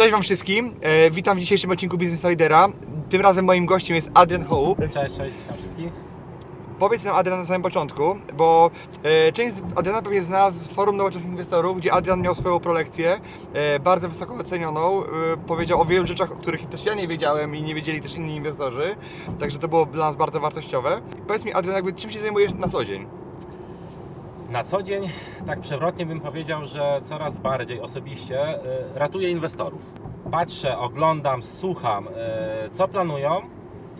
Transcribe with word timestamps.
Cześć 0.00 0.12
Wam 0.12 0.22
wszystkim, 0.22 0.74
e, 0.80 1.10
witam 1.10 1.36
w 1.36 1.40
dzisiejszym 1.40 1.70
odcinku 1.70 1.98
Business 1.98 2.24
Lidera. 2.24 2.68
Tym 3.08 3.20
razem 3.20 3.44
moim 3.44 3.66
gościem 3.66 3.96
jest 3.96 4.10
Adrian 4.14 4.44
Hołu. 4.44 4.76
Cześć, 4.90 5.16
cześć, 5.16 5.36
witam 5.36 5.58
wszystkich. 5.58 5.92
Powiedz 6.78 7.04
nam 7.04 7.16
Adrian 7.16 7.38
na 7.38 7.46
samym 7.46 7.62
początku, 7.62 8.16
bo 8.36 8.70
e, 9.02 9.32
część 9.32 9.56
Adriana 9.76 10.02
pewnie 10.02 10.22
zna 10.22 10.50
z 10.50 10.68
forum 10.68 10.96
nowoczesnych 10.96 11.32
inwestorów, 11.32 11.78
gdzie 11.78 11.92
Adrian 11.92 12.20
miał 12.20 12.34
swoją 12.34 12.60
prolekcję, 12.60 13.20
e, 13.52 13.80
bardzo 13.80 14.08
wysoko 14.08 14.34
ocenioną. 14.34 15.04
E, 15.04 15.06
powiedział 15.46 15.80
o 15.80 15.84
wielu 15.84 16.06
rzeczach, 16.06 16.32
o 16.32 16.36
których 16.36 16.66
też 16.66 16.84
ja 16.84 16.94
nie 16.94 17.08
wiedziałem 17.08 17.56
i 17.56 17.62
nie 17.62 17.74
wiedzieli 17.74 18.00
też 18.00 18.14
inni 18.14 18.36
inwestorzy, 18.36 18.96
także 19.38 19.58
to 19.58 19.68
było 19.68 19.86
dla 19.86 20.06
nas 20.06 20.16
bardzo 20.16 20.40
wartościowe. 20.40 21.00
Powiedz 21.26 21.44
mi 21.44 21.52
Adrian, 21.52 21.76
jakby 21.76 21.92
czym 21.92 22.10
się 22.10 22.18
zajmujesz 22.18 22.54
na 22.54 22.68
co 22.68 22.84
dzień? 22.84 23.19
Na 24.50 24.64
co 24.64 24.82
dzień, 24.82 25.08
tak 25.46 25.60
przewrotnie 25.60 26.06
bym 26.06 26.20
powiedział, 26.20 26.66
że 26.66 27.00
coraz 27.02 27.40
bardziej 27.40 27.80
osobiście 27.80 28.54
y, 28.54 28.60
ratuję 28.94 29.30
inwestorów. 29.30 29.82
Patrzę, 30.30 30.78
oglądam, 30.78 31.42
słucham, 31.42 32.08
y, 32.08 32.70
co 32.70 32.88
planują 32.88 33.40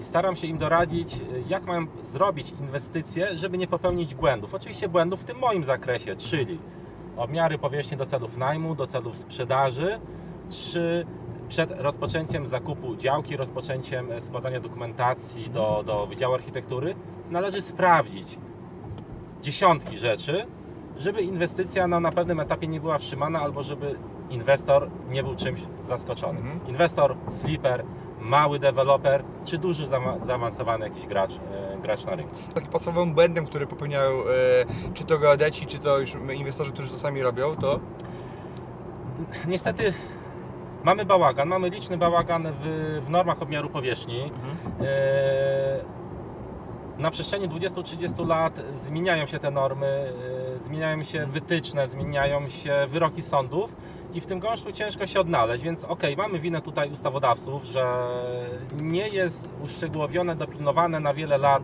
i 0.01 0.05
staram 0.05 0.37
się 0.37 0.47
im 0.47 0.59
doradzić, 0.59 1.15
y, 1.15 1.45
jak 1.49 1.67
mają 1.67 1.87
zrobić 2.05 2.55
inwestycje, 2.61 3.39
żeby 3.39 3.59
nie 3.59 3.67
popełnić 3.67 4.15
błędów. 4.15 4.55
Oczywiście 4.55 4.89
błędów 4.89 5.21
w 5.21 5.25
tym 5.25 5.39
moim 5.39 5.65
zakresie, 5.65 6.17
czyli 6.17 6.59
obmiary 7.17 7.59
powierzchni 7.59 7.97
do 7.97 8.07
celów 8.07 8.37
najmu, 8.37 8.75
do 8.75 8.87
celów 8.87 9.17
sprzedaży, 9.17 10.01
czy 10.49 11.07
przed 11.49 11.71
rozpoczęciem 11.71 12.47
zakupu 12.47 12.97
działki, 12.97 13.37
rozpoczęciem 13.37 14.13
e, 14.13 14.21
składania 14.21 14.61
dokumentacji 14.61 15.51
do, 15.51 15.83
do 15.87 16.07
Wydziału 16.07 16.35
Architektury, 16.35 16.95
należy 17.31 17.61
sprawdzić, 17.61 18.39
dziesiątki 19.43 19.99
rzeczy, 19.99 20.47
żeby 20.99 21.23
inwestycja 21.23 21.87
no, 21.87 22.01
na 22.01 22.13
pewnym 22.13 22.41
etapie 22.41 22.69
nie 22.69 22.81
była 22.81 22.99
wstrzymana 22.99 23.41
albo 23.41 23.63
żeby 23.63 23.95
inwestor 24.31 24.91
nie 25.11 25.23
był 25.23 25.37
czymś 25.37 25.61
zaskoczony. 25.83 26.39
Mhm. 26.39 26.61
Inwestor, 26.69 27.17
flipper, 27.43 27.85
mały 28.21 28.59
deweloper 28.59 29.23
czy 29.45 29.59
duży 29.59 29.87
zaawa- 29.87 30.25
zaawansowany 30.25 30.85
jakiś 30.85 31.07
gracz, 31.07 31.33
e, 31.35 31.79
gracz 31.83 32.05
na 32.05 32.15
rynku. 32.15 32.35
Takim 32.55 32.71
podstawowym 32.71 33.15
błędem, 33.15 33.47
który 33.47 33.67
popełniają 33.67 34.11
e, 34.11 34.25
czy 34.95 35.05
to 35.05 35.19
geodeci, 35.19 35.67
czy 35.67 35.79
to 35.79 35.99
już 35.99 36.15
inwestorzy, 36.35 36.73
którzy 36.73 36.89
to 36.89 36.97
sami 36.97 37.23
robią, 37.23 37.57
to 37.57 37.81
Niestety 39.47 39.93
mamy 40.85 41.05
bałagan, 41.05 41.49
mamy 41.49 41.69
liczny 41.71 41.97
bałagan 41.99 42.53
w, 42.63 43.03
w 43.07 43.11
normach 43.11 43.43
obmiaru 43.43 43.71
powierzchni. 43.71 44.33
E, 44.81 46.00
Na 46.99 47.11
przestrzeni 47.11 47.49
20-30 47.49 48.27
lat 48.27 48.61
zmieniają 48.75 49.27
się 49.27 49.39
te 49.39 49.51
normy, 49.51 50.13
e, 50.57 50.59
zmieniają 50.59 51.03
się 51.03 51.27
wytyczne, 51.27 51.89
zmieniają 51.89 52.49
się 52.49 52.87
wyroki 52.89 53.23
sądów 53.23 53.77
i 54.15 54.21
w 54.21 54.27
tym 54.27 54.39
gąszczu 54.39 54.73
ciężko 54.73 55.07
się 55.07 55.21
odnaleźć, 55.21 55.65
więc 55.65 55.85
okej, 55.85 56.17
mamy 56.17 56.39
winę 56.39 56.63
tutaj 56.63 56.91
ustawodawców, 56.91 57.65
że 57.65 58.07
nie 58.83 59.09
jest 59.09 59.51
uszczegółowione, 59.65 60.37
dopilnowane 60.37 61.01
na 61.01 61.15
wiele 61.15 61.39
lat 61.39 61.63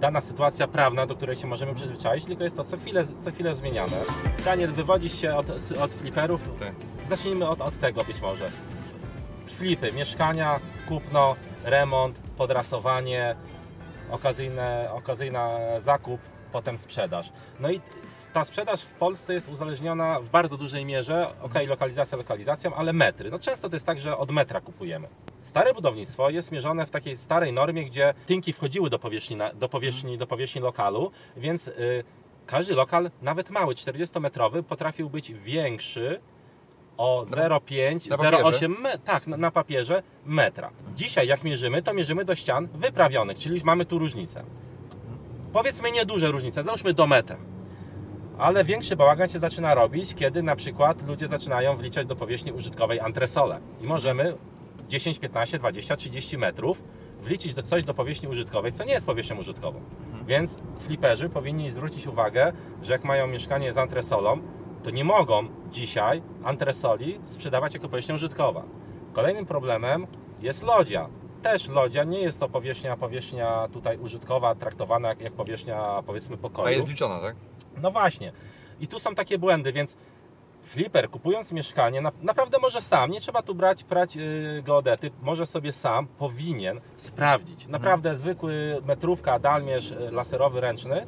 dana 0.00 0.20
sytuacja 0.20 0.68
prawna, 0.68 1.06
do 1.06 1.16
której 1.16 1.36
się 1.36 1.46
możemy 1.46 1.74
przyzwyczaić, 1.74 2.24
tylko 2.24 2.44
jest 2.44 2.56
to 2.56 2.64
co 2.64 2.76
chwilę, 2.76 3.04
co 3.20 3.30
chwilę 3.30 3.56
zmieniane. 3.56 3.96
Daniel, 4.44 4.72
wywodzisz 4.72 5.20
się 5.20 5.36
od, 5.36 5.50
od 5.80 5.94
fliperów? 5.94 6.40
Tak. 6.58 6.72
Zacznijmy 7.08 7.48
od, 7.48 7.60
od 7.60 7.76
tego 7.76 8.04
być 8.04 8.20
może. 8.20 8.48
Flipy, 9.46 9.92
mieszkania, 9.92 10.60
kupno, 10.88 11.36
remont, 11.64 12.18
podrasowanie, 12.36 13.36
okazyjne, 14.10 14.88
okazyjna 14.92 15.58
zakup, 15.80 16.20
potem 16.52 16.78
sprzedaż. 16.78 17.32
No 17.60 17.70
i 17.70 17.80
ta 18.32 18.44
sprzedaż 18.44 18.82
w 18.82 18.94
Polsce 18.94 19.34
jest 19.34 19.48
uzależniona 19.48 20.20
w 20.20 20.28
bardzo 20.28 20.56
dużej 20.56 20.84
mierze, 20.84 21.30
ok, 21.42 21.54
lokalizacja 21.66 22.18
lokalizacją, 22.18 22.74
ale 22.74 22.92
metry. 22.92 23.30
No 23.30 23.38
często 23.38 23.68
to 23.68 23.76
jest 23.76 23.86
tak, 23.86 24.00
że 24.00 24.16
od 24.16 24.30
metra 24.30 24.60
kupujemy. 24.60 25.08
Stare 25.42 25.74
budownictwo 25.74 26.30
jest 26.30 26.52
mierzone 26.52 26.86
w 26.86 26.90
takiej 26.90 27.16
starej 27.16 27.52
normie, 27.52 27.84
gdzie 27.84 28.14
tynki 28.26 28.52
wchodziły 28.52 28.90
do 28.90 28.98
powierzchni, 28.98 29.36
do 29.54 29.68
powierzchni, 29.68 30.18
do 30.18 30.26
powierzchni 30.26 30.60
lokalu, 30.60 31.10
więc 31.36 31.68
y, 31.68 32.04
każdy 32.46 32.74
lokal, 32.74 33.10
nawet 33.22 33.50
mały, 33.50 33.74
40-metrowy, 33.74 34.62
potrafił 34.62 35.10
być 35.10 35.32
większy 35.32 36.20
o 36.98 37.24
Na- 37.30 37.36
0,5, 37.48 38.10
na 38.10 38.16
papierze? 38.16 38.68
0,8 38.68 38.78
me- 38.80 38.98
tak, 38.98 39.26
na, 39.26 39.36
na 39.36 39.50
papierze 39.50 40.02
metra. 40.26 40.70
Dzisiaj 40.96 41.26
jak 41.26 41.44
mierzymy, 41.44 41.82
to 41.82 41.94
mierzymy 41.94 42.24
do 42.24 42.34
ścian 42.34 42.68
wyprawionych, 42.74 43.38
czyli 43.38 43.60
mamy 43.64 43.84
tu 43.84 43.98
różnicę. 43.98 44.44
Powiedzmy 45.52 45.90
nieduże 45.90 46.30
różnice, 46.30 46.62
załóżmy 46.62 46.94
do 46.94 47.06
metra. 47.06 47.36
Ale 48.38 48.64
większy 48.64 48.96
bałagan 48.96 49.28
się 49.28 49.38
zaczyna 49.38 49.74
robić, 49.74 50.14
kiedy 50.14 50.42
na 50.42 50.56
przykład 50.56 51.06
ludzie 51.08 51.28
zaczynają 51.28 51.76
wliczać 51.76 52.06
do 52.06 52.16
powierzchni 52.16 52.52
użytkowej 52.52 53.00
antresole. 53.00 53.60
I 53.82 53.86
możemy 53.86 54.34
10, 54.88 55.18
15, 55.18 55.58
20, 55.58 55.96
30 55.96 56.38
metrów 56.38 56.82
wliczyć 57.22 57.54
do 57.54 57.62
coś 57.62 57.84
do 57.84 57.94
powierzchni 57.94 58.28
użytkowej, 58.28 58.72
co 58.72 58.84
nie 58.84 58.92
jest 58.92 59.06
powierzchnią 59.06 59.36
użytkową. 59.38 59.80
Więc 60.26 60.56
fliperzy 60.80 61.28
powinni 61.28 61.70
zwrócić 61.70 62.06
uwagę, 62.06 62.52
że 62.82 62.92
jak 62.92 63.04
mają 63.04 63.26
mieszkanie 63.26 63.72
z 63.72 63.78
antresolą, 63.78 64.38
to 64.82 64.90
nie 64.90 65.04
mogą 65.04 65.48
dzisiaj 65.70 66.22
antresoli 66.44 67.20
sprzedawać 67.24 67.74
jako 67.74 67.88
powierzchnia 67.88 68.14
użytkowa. 68.14 68.62
Kolejnym 69.12 69.46
problemem 69.46 70.06
jest 70.40 70.62
lodzia. 70.62 71.08
Też 71.42 71.68
lodzia 71.68 72.04
nie 72.04 72.20
jest 72.20 72.40
to 72.40 72.48
powierzchnia, 72.48 72.96
powierzchnia 72.96 73.68
tutaj 73.72 73.98
użytkowa, 73.98 74.54
traktowana 74.54 75.08
jak, 75.08 75.20
jak 75.20 75.32
powierzchnia 75.32 76.02
powiedzmy 76.06 76.36
pokoju. 76.36 76.68
a 76.68 76.70
jest 76.70 76.88
liczona, 76.88 77.20
tak? 77.20 77.36
No 77.82 77.90
właśnie. 77.90 78.32
I 78.80 78.88
tu 78.88 78.98
są 78.98 79.14
takie 79.14 79.38
błędy, 79.38 79.72
więc 79.72 79.96
flipper 80.62 81.10
kupując 81.10 81.52
mieszkanie, 81.52 82.00
na, 82.00 82.12
naprawdę 82.22 82.58
może 82.58 82.80
sam, 82.80 83.10
nie 83.10 83.20
trzeba 83.20 83.42
tu 83.42 83.54
brać, 83.54 83.84
brać 83.84 84.16
yy, 84.16 84.62
geodety, 84.62 85.10
może 85.22 85.46
sobie 85.46 85.72
sam, 85.72 86.06
powinien 86.06 86.80
sprawdzić. 86.96 87.66
Naprawdę 87.66 88.16
zwykły 88.16 88.82
metrówka, 88.84 89.38
dalmierz 89.38 89.90
yy, 89.90 90.10
laserowy, 90.10 90.60
ręczny, 90.60 91.06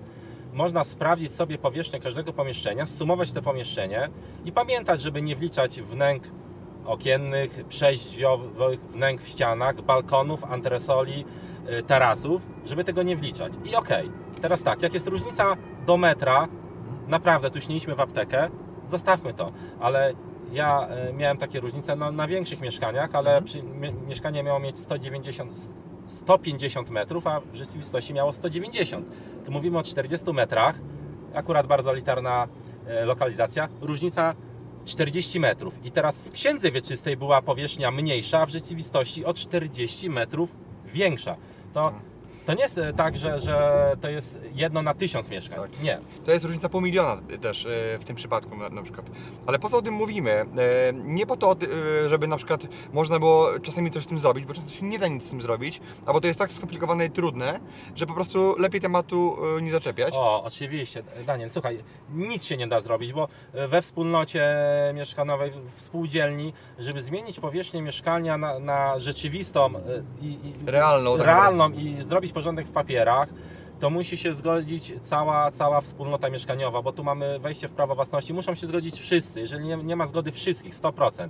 można 0.52 0.84
sprawdzić 0.84 1.32
sobie 1.32 1.58
powierzchnię 1.58 2.00
każdego 2.00 2.32
pomieszczenia, 2.32 2.86
zsumować 2.86 3.32
to 3.32 3.42
pomieszczenie 3.42 4.10
i 4.44 4.52
pamiętać, 4.52 5.00
żeby 5.00 5.22
nie 5.22 5.36
wliczać 5.36 5.80
wnęk 5.80 6.22
okiennych, 6.84 7.64
przejść 7.68 8.04
drzwiowych, 8.04 8.80
wnęk 8.80 9.22
w 9.22 9.28
ścianach, 9.28 9.82
balkonów, 9.82 10.44
antresoli, 10.44 11.24
yy, 11.66 11.82
tarasów, 11.82 12.46
żeby 12.64 12.84
tego 12.84 13.02
nie 13.02 13.16
wliczać. 13.16 13.52
I 13.64 13.76
okej, 13.76 14.10
teraz 14.40 14.62
tak, 14.62 14.82
jak 14.82 14.94
jest 14.94 15.06
różnica 15.06 15.56
do 15.86 15.96
metra, 15.96 16.48
naprawdę 17.08 17.50
tu 17.50 17.60
śniliśmy 17.60 17.94
w 17.94 18.00
aptekę, 18.00 18.50
zostawmy 18.86 19.34
to, 19.34 19.52
ale 19.80 20.14
ja 20.52 20.88
e, 20.88 21.12
miałem 21.12 21.36
takie 21.36 21.60
różnice 21.60 21.96
no, 21.96 22.12
na 22.12 22.26
większych 22.26 22.60
mieszkaniach, 22.60 23.14
ale 23.14 23.42
przy, 23.42 23.62
mie, 23.62 23.92
mieszkanie 23.92 24.42
miało 24.42 24.58
mieć 24.58 24.78
190, 24.78 25.70
150 26.10 26.90
metrów, 26.90 27.26
a 27.26 27.40
w 27.40 27.54
rzeczywistości 27.54 28.14
miało 28.14 28.32
190. 28.32 29.06
Tu 29.44 29.52
mówimy 29.52 29.78
o 29.78 29.82
40 29.82 30.32
metrach, 30.32 30.78
akurat 31.34 31.66
bardzo 31.66 31.90
elitarna 31.90 32.48
e, 32.86 33.04
lokalizacja, 33.04 33.68
różnica 33.80 34.34
40 34.84 35.40
metrów. 35.40 35.74
I 35.84 35.92
teraz 35.92 36.18
w 36.18 36.32
księdze 36.32 36.70
wieczystej 36.70 37.16
była 37.16 37.42
powierzchnia 37.42 37.90
mniejsza, 37.90 38.40
a 38.40 38.46
w 38.46 38.50
rzeczywistości 38.50 39.24
o 39.24 39.34
40 39.34 40.10
metrów 40.10 40.56
większa. 40.94 41.36
To, 41.72 41.92
to 42.46 42.54
nie 42.54 42.62
jest 42.62 42.78
e, 42.78 42.92
tak, 42.92 43.18
że, 43.18 43.40
że 43.40 43.82
to 44.00 44.10
jest 44.10 44.38
jedno 44.54 44.82
na 44.82 44.94
tysiąc 44.94 45.30
mieszkań. 45.30 45.58
Tak. 45.60 45.82
Nie. 45.82 45.98
To 46.26 46.32
jest 46.32 46.44
różnica 46.44 46.68
pół 46.68 46.80
miliona 46.80 47.16
też 47.40 47.66
e, 47.66 47.98
w 47.98 48.04
tym 48.04 48.16
przypadku 48.16 48.56
na, 48.56 48.68
na 48.68 48.82
przykład. 48.82 49.06
Ale 49.46 49.58
po 49.58 49.68
co 49.68 49.78
o 49.78 49.82
tym 49.82 49.94
mówimy? 49.94 50.30
E, 50.30 50.46
Nie 50.92 51.26
po 51.26 51.36
to, 51.36 51.56
żeby 52.08 52.26
na 52.26 52.36
przykład 52.36 52.60
można 52.92 53.18
było 53.18 53.48
czasami 53.62 53.90
coś 53.90 54.04
z 54.04 54.06
tym 54.06 54.18
zrobić, 54.18 54.44
bo 54.44 54.54
często 54.54 54.70
się 54.70 54.84
nie 54.86 54.98
da 54.98 55.08
nic 55.08 55.24
z 55.24 55.30
tym 55.30 55.42
zrobić, 55.42 55.80
albo 56.06 56.20
to 56.20 56.26
jest 56.26 56.38
tak 56.38 56.52
skomplikowane 56.52 57.06
i 57.06 57.10
trudne, 57.10 57.60
że 57.96 58.06
po 58.06 58.14
prostu 58.14 58.54
lepiej 58.58 58.80
tematu 58.80 59.36
nie 59.62 59.70
zaczepiać. 59.70 60.14
O, 60.16 60.44
oczywiście. 60.44 61.02
Daniel, 61.26 61.50
słuchaj, 61.50 61.78
nic 62.14 62.44
się 62.44 62.56
nie 62.56 62.66
da 62.66 62.80
zrobić, 62.80 63.12
bo 63.12 63.28
we 63.68 63.82
wspólnocie 63.82 64.44
mieszkaniowej, 64.94 65.52
w 65.76 65.80
spółdzielni, 65.82 66.52
żeby 66.78 67.00
zmienić 67.00 67.40
powierzchnię 67.40 67.82
mieszkania 67.82 68.38
na, 68.38 68.58
na 68.58 68.98
rzeczywistą 68.98 69.70
i, 70.22 70.26
i 70.26 70.54
Realną, 70.66 71.16
tak 71.16 71.26
realną 71.26 71.70
i 71.70 71.96
zrobić 72.02 72.32
porządek 72.40 72.66
w 72.66 72.72
papierach, 72.72 73.28
to 73.80 73.90
musi 73.90 74.16
się 74.16 74.34
zgodzić 74.34 74.92
cała, 75.00 75.50
cała 75.50 75.80
wspólnota 75.80 76.30
mieszkaniowa, 76.30 76.82
bo 76.82 76.92
tu 76.92 77.04
mamy 77.04 77.38
wejście 77.38 77.68
w 77.68 77.72
prawo 77.72 77.94
własności. 77.94 78.34
Muszą 78.34 78.54
się 78.54 78.66
zgodzić 78.66 79.00
wszyscy. 79.00 79.40
Jeżeli 79.40 79.64
nie, 79.64 79.76
nie 79.76 79.96
ma 79.96 80.06
zgody 80.06 80.32
wszystkich, 80.32 80.74
100%. 80.74 81.28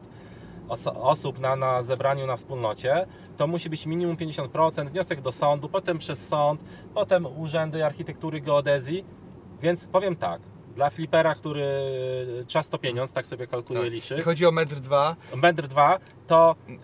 oso- 0.69 0.97
osób 1.03 1.39
na, 1.39 1.57
na 1.57 1.83
zebraniu 1.83 2.27
na 2.27 2.37
wspólnocie, 2.37 3.07
to 3.37 3.47
musi 3.47 3.71
być 3.71 3.87
minimum 3.87 4.17
50%, 4.17 4.89
wniosek 4.91 5.21
do 5.21 5.33
sądu, 5.33 5.69
potem 5.69 5.99
przez 5.99 6.29
sąd, 6.29 6.65
potem 6.95 7.27
urzędy 7.41 7.85
architektury, 7.85 8.41
geodezji. 8.41 9.05
Więc 9.63 9.85
powiem 9.85 10.17
tak, 10.17 10.41
dla 10.75 10.91
flipera, 10.91 11.35
który 11.35 11.65
czas 12.47 12.69
to 12.69 12.79
pieniądz, 12.79 13.13
tak 13.13 13.27
sobie 13.27 13.47
kalkuluje, 13.47 13.85
Tak. 13.87 13.93
liczy, 13.93 14.23
chodzi 14.23 14.47
o 14.47 14.53
metr 14.53 14.75
dwa, 14.77 15.17
metr 15.37 15.67
dwa, 15.67 15.99
to 16.27 16.55
yy, 16.69 16.77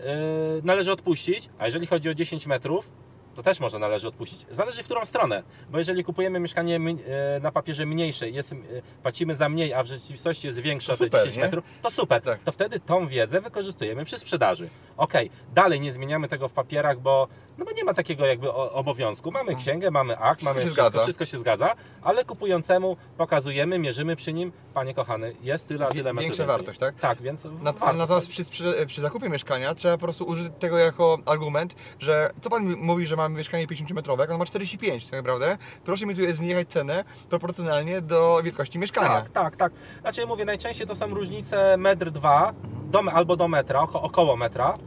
należy 0.64 0.92
odpuścić, 0.92 1.48
a 1.58 1.66
jeżeli 1.66 1.86
chodzi 1.86 2.10
o 2.10 2.14
10 2.14 2.46
metrów, 2.46 2.88
to 3.36 3.42
też 3.42 3.60
może 3.60 3.78
należy 3.78 4.08
odpuścić. 4.08 4.46
Zależy 4.50 4.82
w 4.82 4.84
którą 4.84 5.04
stronę, 5.04 5.42
bo 5.70 5.78
jeżeli 5.78 6.04
kupujemy 6.04 6.40
mieszkanie 6.40 6.76
e, 6.76 7.40
na 7.40 7.52
papierze 7.52 7.86
mniejsze, 7.86 8.30
jest, 8.30 8.52
e, 8.52 8.56
płacimy 9.02 9.34
za 9.34 9.48
mniej, 9.48 9.74
a 9.74 9.82
w 9.82 9.86
rzeczywistości 9.86 10.46
jest 10.46 10.58
większe 10.58 10.92
o 10.92 10.96
te 10.96 11.04
super, 11.04 11.20
10 11.20 11.36
nie? 11.36 11.42
metrów, 11.42 11.64
to 11.82 11.90
super. 11.90 12.22
Tak. 12.22 12.40
To 12.42 12.52
wtedy 12.52 12.80
tą 12.80 13.08
wiedzę 13.08 13.40
wykorzystujemy 13.40 14.04
przy 14.04 14.18
sprzedaży. 14.18 14.68
Ok, 14.96 15.12
dalej 15.54 15.80
nie 15.80 15.92
zmieniamy 15.92 16.28
tego 16.28 16.48
w 16.48 16.52
papierach, 16.52 17.00
bo, 17.00 17.28
no 17.58 17.64
bo 17.64 17.72
nie 17.72 17.84
ma 17.84 17.94
takiego 17.94 18.26
jakby 18.26 18.52
obowiązku. 18.52 19.30
Mamy 19.30 19.54
księgę, 19.56 19.90
mamy 19.90 20.18
akt, 20.18 20.38
Wszystko 20.40 20.44
mamy 20.50 20.60
się 20.60 20.66
wszystko, 20.66 20.82
zgadza. 20.88 21.02
wszystko 21.02 21.24
się 21.24 21.38
zgadza, 21.38 21.74
ale 22.02 22.24
kupującemu 22.24 22.96
pokazujemy, 23.16 23.78
mierzymy 23.78 24.16
przy 24.16 24.32
nim, 24.32 24.52
panie 24.74 24.94
kochany, 24.94 25.36
jest 25.42 25.68
tyle, 25.68 25.86
a 25.86 25.88
tyle 25.88 26.02
metrów 26.02 26.20
większa 26.22 26.42
więcej. 26.42 26.56
wartość, 26.56 26.78
tak? 26.80 26.94
Tak, 26.94 27.22
więc 27.22 27.44
Nat- 27.44 27.78
warto. 27.78 27.92
Natomiast 27.96 28.28
przy, 28.28 28.44
przy, 28.44 28.86
przy 28.86 29.00
zakupie 29.00 29.28
mieszkania 29.28 29.74
trzeba 29.74 29.94
po 29.94 30.02
prostu 30.02 30.24
użyć 30.24 30.52
tego 30.58 30.78
jako 30.78 31.18
argument, 31.26 31.74
że 31.98 32.30
co 32.40 32.50
pan 32.50 32.76
mówi, 32.76 33.06
że 33.06 33.16
mamy 33.16 33.36
mieszkanie 33.38 33.66
50-metrowe, 33.66 34.20
jak 34.20 34.30
on 34.30 34.38
ma 34.38 34.44
45 34.46 35.04
tak 35.04 35.12
naprawdę, 35.20 35.58
proszę 35.84 36.06
mi 36.06 36.14
tu 36.16 36.22
zniechać 36.34 36.68
cenę 36.68 37.04
proporcjonalnie 37.30 38.00
do 38.00 38.40
wielkości 38.44 38.78
mieszkania. 38.78 39.08
Tak, 39.08 39.28
tak, 39.28 39.56
tak. 39.56 39.72
Znaczy 40.00 40.26
mówię, 40.26 40.44
najczęściej 40.44 40.86
to 40.86 40.94
są 40.94 41.06
różnice 41.14 41.76
metr 41.76 42.10
dwa 42.10 42.52
do, 42.90 43.02
albo 43.12 43.36
do 43.36 43.48
metra, 43.48 43.80
oko, 43.80 44.02
około 44.02 44.36
metra, 44.36 44.78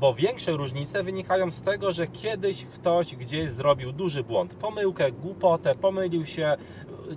bo 0.00 0.14
większe 0.14 0.52
różnice 0.52 1.02
wynikają 1.02 1.50
z 1.50 1.62
tego, 1.62 1.92
że 1.92 2.06
kiedyś 2.06 2.64
ktoś 2.64 3.16
gdzieś 3.16 3.50
zrobił 3.50 3.92
duży 3.92 4.24
błąd, 4.24 4.54
pomyłkę, 4.54 5.12
głupotę, 5.12 5.74
pomylił 5.74 6.26
się, 6.26 6.56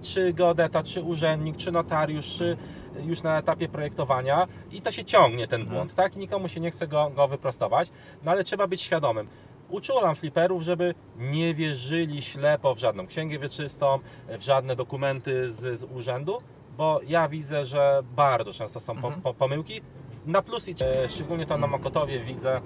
czy 0.01 0.33
geodeta, 0.33 0.83
czy 0.83 1.01
urzędnik, 1.01 1.57
czy 1.57 1.71
notariusz, 1.71 2.25
czy 2.37 2.57
już 3.03 3.23
na 3.23 3.39
etapie 3.39 3.67
projektowania 3.67 4.47
i 4.71 4.81
to 4.81 4.91
się 4.91 5.05
ciągnie 5.05 5.47
ten 5.47 5.65
błąd, 5.65 5.95
tak? 5.95 6.15
I 6.15 6.19
nikomu 6.19 6.47
się 6.47 6.59
nie 6.59 6.71
chce 6.71 6.87
go, 6.87 7.11
go 7.15 7.27
wyprostować, 7.27 7.91
no 8.23 8.31
ale 8.31 8.43
trzeba 8.43 8.67
być 8.67 8.81
świadomym. 8.81 9.27
Uczulam 9.69 10.15
fliperów, 10.15 10.63
żeby 10.63 10.95
nie 11.17 11.53
wierzyli 11.53 12.21
ślepo 12.21 12.75
w 12.75 12.79
żadną 12.79 13.07
księgę 13.07 13.39
wieczystą, 13.39 13.99
w 14.27 14.41
żadne 14.41 14.75
dokumenty 14.75 15.51
z, 15.51 15.79
z 15.79 15.83
urzędu, 15.83 16.41
bo 16.77 16.99
ja 17.07 17.27
widzę, 17.27 17.65
że 17.65 18.03
bardzo 18.15 18.53
często 18.53 18.79
są 18.79 19.01
po, 19.01 19.11
po, 19.11 19.33
pomyłki. 19.33 19.81
Na 20.25 20.41
plus 20.41 20.67
i 20.67 20.75
szczególnie 21.09 21.45
to 21.45 21.57
na 21.57 21.67
Mokotowie 21.67 22.19
widzę, 22.19 22.61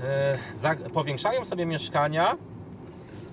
e, 0.00 0.38
za, 0.54 0.74
powiększają 0.92 1.44
sobie 1.44 1.66
mieszkania, 1.66 2.36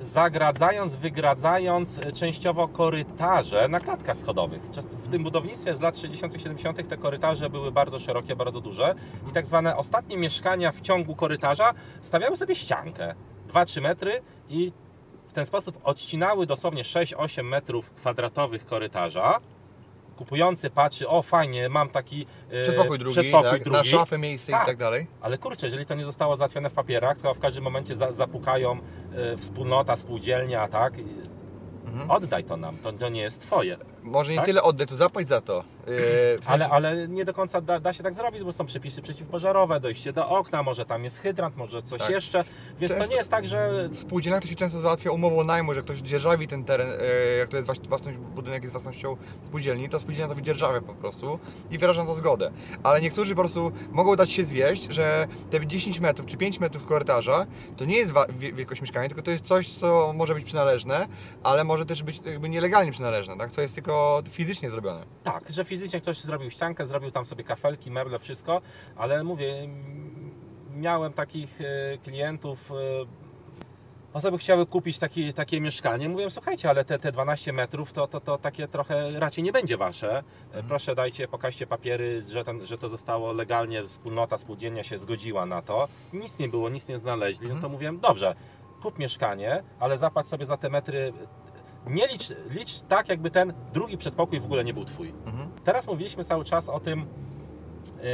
zagradzając, 0.01 0.95
wygradzając 0.95 1.97
e, 1.97 2.11
częściowo 2.11 2.67
korytarze 2.67 3.67
na 3.67 3.79
klatkach 3.79 4.17
schodowych. 4.17 4.61
W 5.05 5.11
tym 5.11 5.23
budownictwie 5.23 5.75
z 5.75 5.81
lat 5.81 5.97
60., 5.97 6.41
70. 6.41 6.87
te 6.87 6.97
korytarze 6.97 7.49
były 7.49 7.71
bardzo 7.71 7.99
szerokie, 7.99 8.35
bardzo 8.35 8.61
duże 8.61 8.95
i 9.29 9.33
tak 9.33 9.45
zwane 9.45 9.77
ostatnie 9.77 10.17
mieszkania 10.17 10.71
w 10.71 10.81
ciągu 10.81 11.15
korytarza 11.15 11.73
stawiały 12.01 12.37
sobie 12.37 12.55
ściankę 12.55 13.15
2-3 13.53 13.81
metry 13.81 14.21
i 14.49 14.71
w 15.27 15.33
ten 15.33 15.45
sposób 15.45 15.77
odcinały 15.83 16.45
dosłownie 16.45 16.83
6-8 16.83 17.43
metrów 17.43 17.91
kwadratowych 17.91 18.65
korytarza. 18.65 19.39
Kupujący 20.25 20.69
patrzy, 20.69 21.07
o 21.07 21.21
fajnie, 21.21 21.69
mam 21.69 21.89
taki 21.89 22.25
e, 22.51 22.63
Przedpokój 22.63 22.99
drugi, 22.99 23.13
przedpokój 23.15 23.51
tak, 23.51 23.63
drugi. 23.63 23.77
na 23.77 23.83
szafę 23.83 24.17
miejsce 24.17 24.51
Tak. 24.51 24.63
i 24.63 24.65
tak 24.65 24.77
dalej. 24.77 25.07
Ale 25.21 25.37
kurczę, 25.37 25.65
jeżeli 25.67 25.85
to 25.85 25.95
nie 25.95 26.05
zostało 26.05 26.37
załatwione 26.37 26.69
w 26.69 26.73
papierach, 26.73 27.17
to 27.17 27.33
w 27.33 27.39
każdym 27.39 27.63
momencie 27.63 27.95
za, 27.95 28.11
zapukają 28.11 28.77
y, 29.33 29.37
wspólnota, 29.37 29.95
spółdzielnia, 29.95 30.67
tak? 30.67 30.93
Mhm. 31.91 32.11
Oddaj 32.11 32.43
to 32.43 32.57
nam, 32.57 32.77
to, 32.77 32.93
to 32.93 33.09
nie 33.09 33.21
jest 33.21 33.41
twoje. 33.41 33.77
Może 34.03 34.31
nie 34.31 34.37
Tak? 34.37 34.45
tyle 34.45 34.63
oddać, 34.63 34.89
to 34.89 34.95
zapłać 34.95 35.27
za 35.29 35.41
to. 35.41 35.57
Yy, 35.87 35.93
w 35.93 36.35
sensie- 36.37 36.51
Ale, 36.51 36.69
ale 36.69 37.07
nie 37.07 37.25
do 37.25 37.33
końca 37.33 37.61
da, 37.61 37.79
da 37.79 37.93
się 37.93 38.03
tak 38.03 38.13
zrobić, 38.13 38.43
bo 38.43 38.51
są 38.51 38.65
przepisy 38.65 39.01
przeciwpożarowe, 39.01 39.79
dojście 39.79 40.13
do 40.13 40.29
okna, 40.29 40.63
może 40.63 40.85
tam 40.85 41.03
jest 41.03 41.17
hydrant, 41.17 41.57
może 41.57 41.81
coś 41.81 42.01
Tak. 42.01 42.09
jeszcze. 42.09 42.43
Więc 42.79 42.91
to 42.91 42.97
Często- 42.97 43.11
nie 43.11 43.17
jest 43.17 43.29
tak, 43.31 43.47
że 43.47 43.89
W 43.91 43.99
spółdzielniach 43.99 44.41
to 44.41 44.47
się 44.47 44.55
często 44.55 44.79
załatwia 44.79 45.11
umową 45.11 45.43
najmu, 45.43 45.73
że 45.73 45.81
ktoś 45.81 45.99
dzierżawi 45.99 46.47
ten 46.47 46.63
teren, 46.63 46.87
e, 47.01 47.37
jak 47.37 47.49
to 47.49 47.57
jest 47.57 47.69
własność, 47.89 48.17
budynek 48.17 48.63
jest 48.63 48.71
własnością 48.71 49.17
spółdzielni, 49.45 49.89
to 49.89 49.99
spółdzielnia 49.99 50.27
to 50.27 50.35
wydzierżawia 50.35 50.81
po 50.81 50.93
prostu 50.93 51.39
i 51.71 51.77
wyraża 51.77 52.05
to 52.05 52.13
zgodę. 52.13 52.51
Ale 52.83 53.01
niektórzy 53.01 53.35
po 53.35 53.41
prostu 53.41 53.71
mogą 53.91 54.15
dać 54.15 54.31
się 54.31 54.45
zwieść, 54.45 54.87
że 54.89 55.27
te 55.51 55.67
10 55.67 55.99
metrów 55.99 56.27
czy 56.27 56.37
5 56.37 56.59
metrów 56.59 56.85
korytarza 56.85 57.45
to 57.77 57.85
nie 57.85 57.97
jest 57.97 58.13
wielkość 58.37 58.81
mieszkania, 58.81 59.07
tylko 59.07 59.21
to 59.21 59.31
jest 59.31 59.45
coś, 59.45 59.69
co 59.69 60.13
może 60.15 60.33
być 60.35 60.45
przynależne, 60.45 61.07
ale 61.43 61.63
może 61.63 61.80
też 61.85 62.03
być 62.03 62.21
jakby 62.25 62.49
nielegalnie 62.49 62.91
przynależne, 62.91 63.37
tak? 63.37 63.51
co 63.51 63.61
jest 63.61 63.75
tylko 63.75 64.23
fizycznie 64.31 64.69
zrobione. 64.69 65.03
tak, 65.23 65.49
że 65.49 65.65
fizycznie 65.65 66.01
ktoś 66.01 66.19
zrobił 66.19 66.49
ściankę, 66.49 66.85
zrobił 66.85 67.11
tam 67.11 67.25
sobie 67.25 67.43
kafelki, 67.43 67.91
meble, 67.91 68.19
wszystko, 68.19 68.61
ale 68.95 69.23
mówię, 69.23 69.53
m, 69.63 70.31
miałem 70.75 71.13
takich 71.13 71.61
e, 71.61 71.97
klientów, 71.97 72.71
e, 72.71 72.75
osoby 74.13 74.37
chciały 74.37 74.65
kupić 74.65 74.99
taki, 74.99 75.33
takie 75.33 75.61
mieszkanie, 75.61 76.09
mówiłem, 76.09 76.31
słuchajcie, 76.31 76.69
ale 76.69 76.85
te, 76.85 76.99
te 76.99 77.11
12 77.11 77.53
metrów 77.53 77.93
to, 77.93 78.07
to, 78.07 78.19
to 78.19 78.37
takie 78.37 78.67
trochę 78.67 79.19
raczej 79.19 79.43
nie 79.43 79.51
będzie 79.51 79.77
wasze. 79.77 80.23
E, 80.53 80.63
Proszę 80.63 80.95
dajcie, 80.95 81.27
pokażcie 81.27 81.67
papiery, 81.67 82.21
że, 82.21 82.43
ten, 82.43 82.65
że 82.65 82.77
to 82.77 82.89
zostało 82.89 83.33
legalnie, 83.33 83.83
wspólnota, 83.83 84.37
spółdzielnia 84.37 84.83
się 84.83 84.97
zgodziła 84.97 85.45
na 85.45 85.61
to. 85.61 85.87
Nic 86.13 86.39
nie 86.39 86.49
było, 86.49 86.69
nic 86.69 86.87
nie 86.87 86.99
znaleźli, 86.99 87.47
no 87.49 87.61
to 87.61 87.69
mówiłem, 87.69 87.99
dobrze, 87.99 88.35
kup 88.81 88.99
mieszkanie, 88.99 89.63
ale 89.79 89.97
zapłać 89.97 90.27
sobie 90.27 90.45
za 90.45 90.57
te 90.57 90.69
metry 90.69 91.13
nie 91.87 92.07
licz, 92.07 92.29
licz 92.49 92.79
tak, 92.81 93.09
jakby 93.09 93.31
ten 93.31 93.53
drugi 93.73 93.97
przedpokój 93.97 94.39
w 94.39 94.45
ogóle 94.45 94.63
nie 94.63 94.73
był 94.73 94.85
twój. 94.85 95.13
Mhm. 95.25 95.51
Teraz 95.63 95.87
mówiliśmy 95.87 96.23
cały 96.23 96.43
czas 96.45 96.69
o 96.69 96.79
tym, 96.79 97.05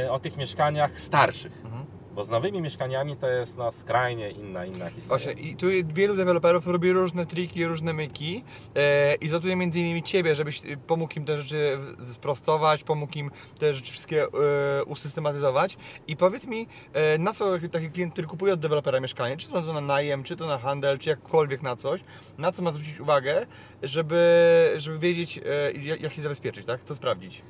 y, 0.04 0.10
o 0.10 0.18
tych 0.18 0.36
mieszkaniach 0.36 1.00
starszych, 1.00 1.60
Mhm. 1.64 1.77
Bo 2.18 2.24
z 2.24 2.30
nowymi 2.30 2.62
mieszkaniami 2.62 3.16
to 3.16 3.28
jest 3.28 3.56
no, 3.56 3.72
skrajnie 3.72 4.30
inna, 4.30 4.64
inna 4.64 4.90
historia. 4.90 5.08
Właśnie 5.08 5.42
i 5.42 5.56
tu 5.56 5.66
wielu 5.88 6.16
deweloperów 6.16 6.66
robi 6.66 6.92
różne 6.92 7.26
triki, 7.26 7.64
różne 7.64 7.92
myki 7.92 8.44
e, 8.76 9.14
i 9.14 9.28
zatuje 9.28 9.56
między 9.56 9.80
innymi 9.80 10.02
Ciebie, 10.02 10.34
żebyś 10.34 10.62
e, 10.66 10.76
pomógł 10.86 11.14
im 11.16 11.24
te 11.24 11.42
rzeczy 11.42 11.78
sprostować, 12.12 12.84
pomógł 12.84 13.18
im 13.18 13.30
te 13.58 13.74
rzeczy 13.74 13.92
wszystkie 13.92 14.24
e, 14.24 14.84
usystematyzować 14.84 15.76
i 16.08 16.16
powiedz 16.16 16.46
mi, 16.46 16.66
e, 16.92 17.18
na 17.18 17.32
co 17.32 17.58
taki 17.72 17.90
klient, 17.90 18.12
który 18.12 18.26
kupuje 18.26 18.52
od 18.52 18.60
dewelopera 18.60 19.00
mieszkanie, 19.00 19.36
czy 19.36 19.48
to 19.48 19.72
na 19.72 19.80
najem, 19.80 20.24
czy 20.24 20.36
to 20.36 20.46
na 20.46 20.58
handel, 20.58 20.98
czy 20.98 21.10
jakkolwiek 21.10 21.62
na 21.62 21.76
coś, 21.76 22.00
na 22.38 22.52
co 22.52 22.62
ma 22.62 22.72
zwrócić 22.72 23.00
uwagę, 23.00 23.46
żeby, 23.82 24.74
żeby 24.76 24.98
wiedzieć 24.98 25.38
e, 25.38 25.72
jak 26.00 26.12
się 26.12 26.22
zabezpieczyć, 26.22 26.66
tak? 26.66 26.80
Co 26.84 26.94
sprawdzić. 26.94 27.42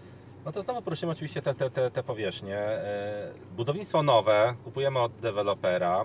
No 0.49 0.53
to 0.53 0.63
znowu 0.63 0.83
prosimy 0.83 1.13
oczywiście 1.13 1.43
te, 1.43 1.55
te, 1.55 1.71
te, 1.71 1.91
te 1.91 2.03
powierzchnie. 2.03 2.57
E, 2.57 3.33
Budownictwo 3.57 4.03
nowe 4.03 4.55
kupujemy 4.65 4.99
od 4.99 5.13
dewelopera. 5.13 6.05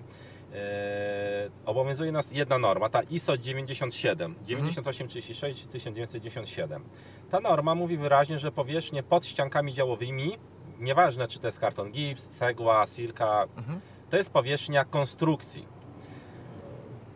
E, 0.53 1.50
Obowiązuje 1.65 2.12
nas 2.12 2.31
jedna 2.31 2.57
norma, 2.57 2.89
ta 2.89 3.01
ISO 3.01 3.38
97, 3.38 4.35
9836 4.45 5.65
1997. 5.67 6.83
Ta 7.31 7.39
norma 7.39 7.75
mówi 7.75 7.97
wyraźnie, 7.97 8.39
że 8.39 8.51
powierzchnie 8.51 9.03
pod 9.03 9.25
ściankami 9.25 9.73
działowymi, 9.73 10.38
nieważne 10.79 11.27
czy 11.27 11.39
to 11.39 11.47
jest 11.47 11.59
karton 11.59 11.91
gips, 11.91 12.27
cegła, 12.27 12.85
silka, 12.88 13.47
Mhm. 13.57 13.79
to 14.09 14.17
jest 14.17 14.33
powierzchnia 14.33 14.85
konstrukcji. 14.85 15.65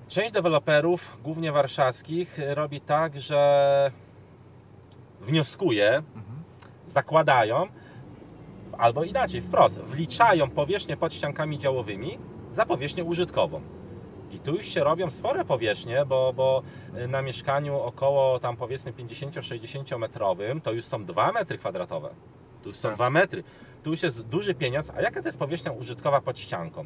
Część 0.07 0.31
deweloperów, 0.31 1.17
głównie 1.23 1.51
warszawskich, 1.51 2.37
robi 2.47 2.81
tak, 2.81 3.19
że 3.19 3.91
wnioskuje, 5.21 5.87
Mhm. 6.15 6.36
Zakładają, 6.87 7.67
albo 8.77 9.03
inaczej, 9.03 9.41
wprost, 9.41 9.79
wliczają 9.79 10.49
powierzchnię 10.49 10.97
pod 10.97 11.13
ściankami 11.13 11.59
działowymi 11.59 12.17
za 12.51 12.65
powierzchnię 12.65 13.03
użytkową. 13.03 13.61
I 14.31 14.39
tu 14.39 14.55
już 14.55 14.65
się 14.65 14.83
robią 14.83 15.09
spore 15.09 15.45
powierzchnie, 15.45 16.05
bo, 16.05 16.33
bo 16.33 16.61
na 17.07 17.21
mieszkaniu 17.21 17.79
około 17.79 18.39
tam 18.39 18.57
powiedzmy 18.57 18.93
50-60 18.93 19.99
metrowym 19.99 20.61
to 20.61 20.71
już 20.71 20.85
są 20.85 21.05
2 21.05 21.31
metry 21.31 21.57
kwadratowe. 21.57 22.09
Tu 22.63 22.69
już 22.69 22.77
są 22.77 22.89
Tak. 22.89 22.95
2 22.97 23.09
metry. 23.09 23.43
Tu 23.83 23.89
już 23.91 24.03
jest 24.03 24.21
duży 24.21 24.53
pieniądz. 24.53 24.89
A 24.89 25.01
jaka 25.01 25.21
to 25.21 25.27
jest 25.27 25.39
powierzchnia 25.39 25.71
użytkowa 25.71 26.21
pod 26.21 26.39
ścianką? 26.39 26.85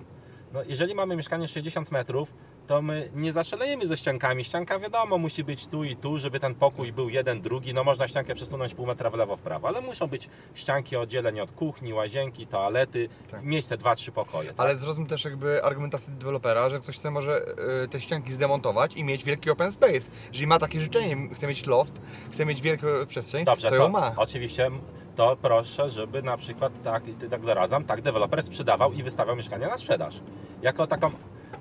No, 0.54 0.64
jeżeli 0.64 0.96
mamy 0.96 1.16
mieszkanie 1.16 1.48
60 1.48 1.92
metrów, 1.92 2.34
to 2.68 2.82
my 2.82 3.10
nie 3.16 3.32
zaszalejemy 3.32 3.88
ze 3.88 3.98
ściankami. 3.98 4.44
Ścianka 4.44 4.80
wiadomo 4.80 5.18
musi 5.18 5.44
być 5.44 5.68
tu 5.68 5.84
i 5.84 5.96
tu, 5.96 6.18
żeby 6.18 6.40
ten 6.40 6.56
pokój 6.56 6.94
był 6.94 7.10
jeden, 7.10 7.42
drugi. 7.42 7.74
No 7.74 7.84
można 7.84 8.08
ściankę 8.08 8.36
przesunąć 8.36 8.74
pół 8.74 8.86
metra 8.86 9.10
w 9.10 9.14
lewo, 9.14 9.38
w 9.38 9.40
prawo, 9.42 9.68
ale 9.68 9.82
muszą 9.82 10.08
być 10.08 10.30
ścianki 10.54 10.96
oddzielenia 10.96 11.44
od 11.44 11.52
kuchni, 11.52 11.94
łazienki, 11.94 12.48
toalety, 12.48 13.10
Tak. 13.32 13.44
mieć 13.44 13.66
te 13.66 13.78
dwa, 13.78 13.96
trzy 13.96 14.12
pokoje. 14.12 14.50
Tak? 14.50 14.60
Ale 14.60 14.78
zrozum 14.78 15.06
też 15.06 15.26
jakby 15.26 15.64
argumentację 15.64 16.14
dewelopera, 16.14 16.70
że 16.70 16.80
ktoś 16.80 16.96
chce 17.00 17.12
może 17.12 17.46
e, 17.84 17.88
te 17.88 18.02
ścianki 18.02 18.34
zdemontować 18.34 18.96
i 18.96 19.04
mieć 19.04 19.24
wielki 19.24 19.50
open 19.50 19.72
space. 19.72 20.02
Jeżeli 20.28 20.48
ma 20.48 20.60
takie 20.60 20.82
życzenie, 20.82 21.30
chce 21.36 21.48
mieć 21.48 21.66
loft, 21.66 21.94
chce 22.32 22.46
mieć 22.46 22.62
wielką 22.62 22.88
przestrzeń, 23.08 23.46
Dobrze, 23.46 23.70
to 23.70 23.76
to, 23.76 23.84
ją 23.84 23.90
ma. 23.90 24.14
oczywiście 24.18 24.72
to 25.16 25.38
proszę, 25.42 25.90
żeby 25.90 26.22
na 26.22 26.38
przykład 26.38 26.74
tak, 26.84 27.04
tak 27.30 27.42
doradzam, 27.42 27.84
tak 27.84 28.02
deweloper 28.02 28.44
sprzedawał 28.44 28.94
i 28.94 29.04
wystawiał 29.04 29.36
mieszkania 29.36 29.68
na 29.68 29.78
sprzedaż. 29.78 30.22
Jako 30.62 30.88
taką 30.88 31.12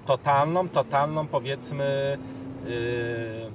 totalną, 0.07 0.69
totalną 0.69 1.27
powiedzmy, 1.27 2.19
yy, 2.65 3.51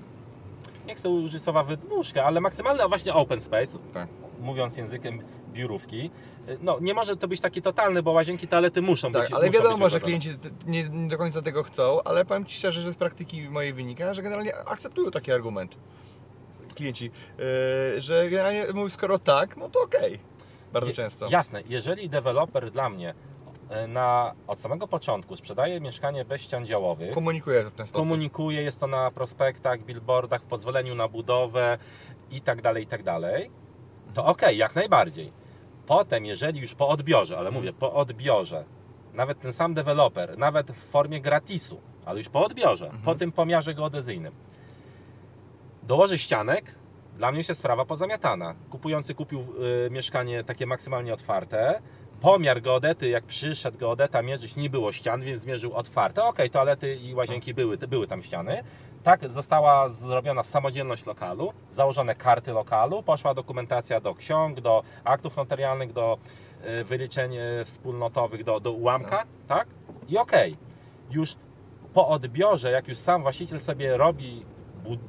nie 0.87 0.95
chcę 0.95 1.09
użyć 1.09 1.41
słowa 1.43 1.63
wydmuszkę, 1.63 2.23
ale 2.25 2.41
maksymalny 2.41 2.87
właśnie 2.87 3.13
open 3.13 3.41
space, 3.41 3.77
Tak. 3.93 4.07
mówiąc 4.41 4.77
językiem 4.77 5.21
biurówki. 5.53 6.11
Yy, 6.47 6.57
No, 6.61 6.77
nie 6.81 6.93
może 6.93 7.17
to 7.17 7.27
być 7.27 7.39
taki 7.41 7.61
totalny, 7.61 8.03
bo 8.03 8.11
łazienki, 8.11 8.47
toalety 8.47 8.81
muszą 8.81 9.11
Tak, 9.11 9.21
być 9.21 9.31
ale 9.31 9.47
muszą 9.47 9.59
wiadomo, 9.59 9.85
być 9.85 9.93
że 9.93 9.99
klienci 9.99 10.29
nie, 10.65 10.83
nie 10.89 11.07
do 11.09 11.17
końca 11.17 11.41
tego 11.41 11.63
chcą, 11.63 12.03
ale 12.03 12.25
powiem 12.25 12.45
Ci 12.45 12.57
szczerze, 12.57 12.81
że 12.81 12.91
z 12.91 12.95
praktyki 12.95 13.49
mojej 13.49 13.73
wynika, 13.73 14.13
że 14.13 14.21
generalnie 14.21 14.55
akceptują 14.57 15.11
taki 15.11 15.31
argument 15.31 15.75
klienci, 16.75 17.05
yy, 17.95 18.01
że 18.01 18.29
generalnie 18.29 18.65
mówią, 18.73 18.89
skoro 18.89 19.19
tak, 19.19 19.57
no 19.57 19.69
to 19.69 19.81
okej. 19.81 20.19
Bardzo 20.73 20.89
Je- 20.89 20.95
często. 20.95 21.27
Jasne, 21.29 21.63
jeżeli 21.69 22.09
deweloper 22.09 22.71
dla 22.71 22.89
mnie 22.89 23.13
na, 23.87 24.33
od 24.47 24.59
samego 24.59 24.87
początku 24.87 25.35
sprzedaje 25.35 25.81
mieszkanie 25.81 26.25
bez 26.25 26.41
ścian 26.41 26.65
działowych, 26.65 27.13
Komunikuję 27.13 27.63
to 27.63 27.69
w 27.69 27.73
ten 27.73 27.87
sposób. 27.87 28.03
komunikuje, 28.07 28.61
jest 28.61 28.79
to 28.79 28.87
na 28.87 29.11
prospektach, 29.11 29.83
billboardach, 29.83 30.41
pozwoleniu 30.43 30.95
na 30.95 31.07
budowę 31.07 31.77
i 32.31 32.41
tak 32.41 32.61
dalej, 32.61 32.83
i 32.83 32.87
tak 32.87 33.03
dalej, 33.03 33.51
to 34.13 34.25
okej, 34.25 34.57
jak 34.57 34.75
najbardziej. 34.75 35.31
Potem, 35.87 36.25
jeżeli 36.25 36.59
już 36.61 36.75
po 36.75 36.87
odbiorze, 36.87 37.37
ale 37.37 37.51
mówię, 37.51 37.73
po 37.73 37.93
odbiorze, 37.93 38.63
nawet 39.13 39.39
ten 39.39 39.53
sam 39.53 39.73
deweloper, 39.73 40.37
nawet 40.37 40.71
w 40.71 40.89
formie 40.89 41.21
gratisu, 41.21 41.81
ale 42.05 42.17
już 42.17 42.29
po 42.29 42.45
odbiorze, 42.45 42.91
po 43.05 43.15
tym 43.15 43.31
pomiarze 43.31 43.73
geodezyjnym, 43.73 44.33
dołoży 45.83 46.17
ścianek, 46.17 46.75
dla 47.17 47.31
mnie 47.31 47.37
jest 47.47 47.59
sprawa 47.59 47.85
pozamiatana. 47.85 48.55
Kupujący 48.69 49.15
kupił 49.15 49.39
y, 49.39 49.89
mieszkanie 49.91 50.43
takie 50.43 50.65
maksymalnie 50.65 51.13
otwarte. 51.13 51.81
Pomiar 52.25 52.61
geodety, 52.61 53.09
jak 53.09 53.23
przyszedł 53.23 53.77
geodeta 53.77 54.21
mierzyć, 54.21 54.55
nie 54.55 54.69
było 54.69 54.91
ścian, 54.91 55.21
więc 55.21 55.41
zmierzył 55.41 55.73
otwarte. 55.73 56.23
Okej, 56.23 56.49
toalety 56.49 56.95
i 56.95 57.15
łazienki 57.15 57.53
były, 57.53 57.77
były 57.77 58.07
tam 58.07 58.23
ściany. 58.23 58.63
Tak 59.03 59.29
została 59.29 59.89
zrobiona 59.89 60.43
samodzielność 60.43 61.05
lokalu, 61.05 61.53
założone 61.71 62.15
karty 62.15 62.51
lokalu, 62.51 63.03
poszła 63.03 63.33
dokumentacja 63.33 63.99
do 63.99 64.15
ksiąg, 64.15 64.61
do 64.61 64.83
aktów 65.03 65.37
notarialnych, 65.37 65.93
do 65.93 66.17
y, 66.79 66.83
wyliczeń 66.83 67.37
y, 67.37 67.65
wspólnotowych, 67.65 68.43
do, 68.43 68.59
do 68.59 68.71
ułamka, 68.71 69.23
tak? 69.47 69.67
I 70.07 70.17
okej, 70.17 70.57
już 71.11 71.35
po 71.93 72.07
odbiorze, 72.07 72.71
jak 72.71 72.87
już 72.87 72.97
sam 72.97 73.21
właściciel 73.21 73.59
sobie 73.59 73.97
robi, 73.97 74.45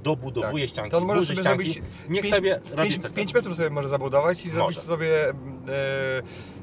dobudowuje 0.02 0.64
Tak. 0.64 0.70
ścianki, 0.70 0.90
To 0.90 0.96
on 0.98 1.04
może 1.04 1.22
sobie 1.26 1.40
ścianki, 1.40 1.72
zrobić 1.72 1.82
niech 2.08 2.22
pięć- 2.24 2.34
sobie 2.34 2.60
robi 2.76 2.90
pięć- 2.90 3.02
co 3.02 3.08
chce. 3.08 3.16
5 3.16 3.34
metrów 3.34 3.56
sobie 3.56 3.70
może 3.70 3.88
zabudować 3.88 4.46
i 4.46 4.50
zrobić 4.50 4.76
Może. 4.76 4.88
sobie. 4.88 5.28
E, 5.30 5.34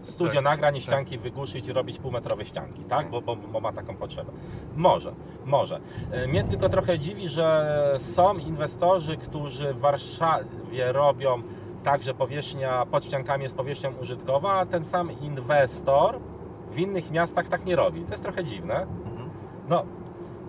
Studio 0.01 0.33
tak, 0.33 0.43
nagrań 0.43 0.73
tak. 0.73 0.83
ścianki 0.83 1.17
wygłuszyć 1.17 1.67
i 1.67 1.73
robić 1.73 1.97
półmetrowe 1.97 2.45
ścianki, 2.45 2.83
tak? 2.83 2.99
Tak. 2.99 3.09
Bo, 3.09 3.21
bo, 3.21 3.35
bo 3.35 3.59
ma 3.59 3.73
taką 3.73 3.95
potrzebę. 3.95 4.31
Może, 4.75 5.13
może. 5.45 5.79
E, 6.11 6.27
Mnie 6.27 6.43
tylko 6.43 6.69
trochę 6.69 6.99
dziwi, 6.99 7.29
że 7.29 7.95
są 7.97 8.37
inwestorzy, 8.37 9.17
którzy 9.17 9.73
w 9.73 9.79
Warszawie 9.79 10.91
robią 10.91 11.41
tak, 11.83 12.03
że 12.03 12.13
powierzchnia 12.13 12.85
pod 12.85 13.05
ściankami 13.05 13.43
jest 13.43 13.57
powierzchnią 13.57 13.93
użytkowa, 14.01 14.53
a 14.53 14.65
ten 14.65 14.83
sam 14.83 15.11
inwestor 15.21 16.19
w 16.71 16.79
innych 16.79 17.11
miastach 17.11 17.47
tak 17.47 17.65
nie 17.65 17.75
robi. 17.75 18.01
To 18.01 18.11
jest 18.11 18.23
trochę 18.23 18.43
dziwne. 18.43 18.75
Mhm. 19.05 19.29
No, 19.69 19.85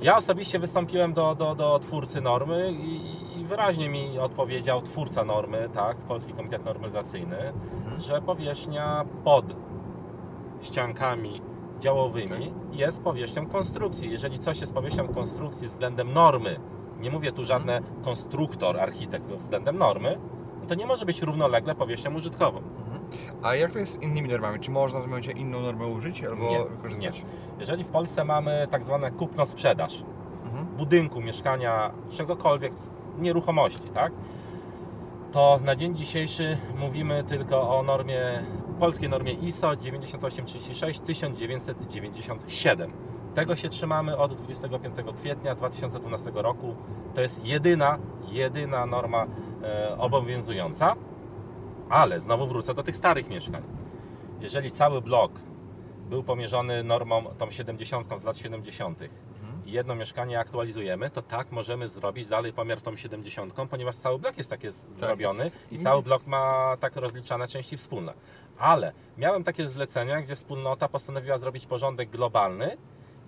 ja 0.01 0.17
osobiście 0.17 0.59
wystąpiłem 0.59 1.13
do, 1.13 1.35
do, 1.35 1.55
do 1.55 1.79
twórcy 1.79 2.21
normy 2.21 2.73
i, 2.73 3.01
i 3.41 3.45
wyraźnie 3.45 3.89
mi 3.89 4.19
odpowiedział 4.19 4.83
twórca 4.83 5.25
normy, 5.25 5.69
tak, 5.75 5.97
Polski 5.97 6.33
Komitet 6.33 6.65
Normalizacyjny, 6.65 7.37
Mhm. 7.77 8.01
że 8.01 8.23
powierzchnia 8.23 9.05
pod 9.25 9.45
ściankami 10.61 11.41
działowymi 11.81 12.53
jest 12.73 13.03
powierzchnią 13.03 13.47
konstrukcji. 13.47 14.11
Jeżeli 14.11 14.39
coś 14.39 14.61
jest 14.61 14.75
powierzchnią 14.75 15.09
konstrukcji 15.09 15.69
względem 15.69 16.13
normy, 16.13 16.61
nie 17.01 17.11
mówię 17.11 17.33
tu 17.33 17.45
żadne 17.45 17.81
konstruktor, 18.05 18.81
architekt 18.81 19.27
względem 19.27 19.79
normy, 19.79 20.19
no 20.61 20.67
to 20.67 20.75
nie 20.75 20.87
może 20.87 21.05
być 21.07 21.23
równolegle 21.23 21.75
powierzchnią 21.75 22.15
użytkową. 22.15 22.63
A 23.43 23.55
jak 23.55 23.73
to 23.73 23.79
jest 23.79 23.93
z 23.99 24.03
innymi 24.03 24.29
normami? 24.29 24.61
Czy 24.61 24.71
można 24.71 24.99
w 24.99 25.03
tym 25.03 25.11
momencie 25.11 25.33
inną 25.33 25.61
normę 25.61 25.87
użyć 25.87 26.25
albo 26.25 26.51
Nie, 26.51 26.65
wykorzystać? 26.65 27.23
Jeżeli 27.59 27.85
w 27.85 27.89
Polsce 27.89 28.25
mamy 28.25 28.69
tak 28.71 28.85
zwane 28.85 29.11
kupno-sprzedaż, 29.11 30.05
Mhm. 30.45 30.67
budynku, 30.67 31.21
mieszkania, 31.21 31.91
czegokolwiek, 32.11 32.73
nieruchomości, 33.19 33.89
tak? 33.89 34.13
To 35.33 35.61
na 35.65 35.77
dzień 35.77 35.95
dzisiejszy 35.97 36.59
mówimy 36.79 37.25
tylko 37.25 37.79
o 37.79 37.83
normie, 37.83 38.43
polskiej 38.81 39.09
normie 39.09 39.33
ISO 39.33 39.77
9836 39.77 41.01
1997. 41.01 42.93
Tego 43.35 43.57
się 43.57 43.69
trzymamy 43.69 44.17
od 44.17 44.35
25 44.35 44.95
kwietnia 45.17 45.55
2012 45.55 46.31
roku. 46.35 46.75
To 47.15 47.21
jest 47.21 47.47
jedyna, 47.47 47.99
jedyna 48.29 48.87
norma 48.87 49.27
e, 49.63 49.99
obowiązująca. 49.99 50.95
Ale 51.91 52.21
znowu 52.21 52.47
wrócę 52.47 52.75
do 52.75 52.83
tych 52.83 52.97
starych 52.97 53.29
mieszkań. 53.29 53.63
Jeżeli 54.41 54.71
cały 54.71 55.03
blok 55.03 55.33
był 56.11 56.23
pomierzony 56.23 56.85
normą 56.85 57.25
tą 57.39 57.51
70 57.51 58.21
z 58.21 58.25
lat 58.25 58.37
70. 58.39 58.99
i 59.67 59.73
jedno 59.73 59.95
mieszkanie 59.95 60.41
aktualizujemy, 60.41 61.11
to 61.11 61.23
tak 61.23 61.53
możemy 61.53 61.89
zrobić 61.89 62.27
dalej 62.27 62.53
pomiar 62.53 62.81
tą 62.81 62.97
70, 62.97 63.55
ponieważ 63.71 63.95
cały 63.97 64.19
blok 64.19 64.39
jest 64.39 64.51
tak 64.51 64.65
jest 64.65 64.97
zrobiony 64.97 65.51
i 65.71 65.79
cały 65.79 66.03
blok 66.03 66.27
ma 66.27 66.77
tak 66.81 66.97
rozliczane 66.97 67.49
części 67.49 67.77
wspólne. 67.77 68.13
Ale 68.59 68.93
miałem 69.19 69.45
takie 69.45 69.69
zlecenia, 69.69 70.23
gdzie 70.23 70.35
wspólnota 70.35 70.89
postanowiła 70.89 71.39
zrobić 71.39 71.67
porządek 71.67 72.11
globalny 72.11 72.77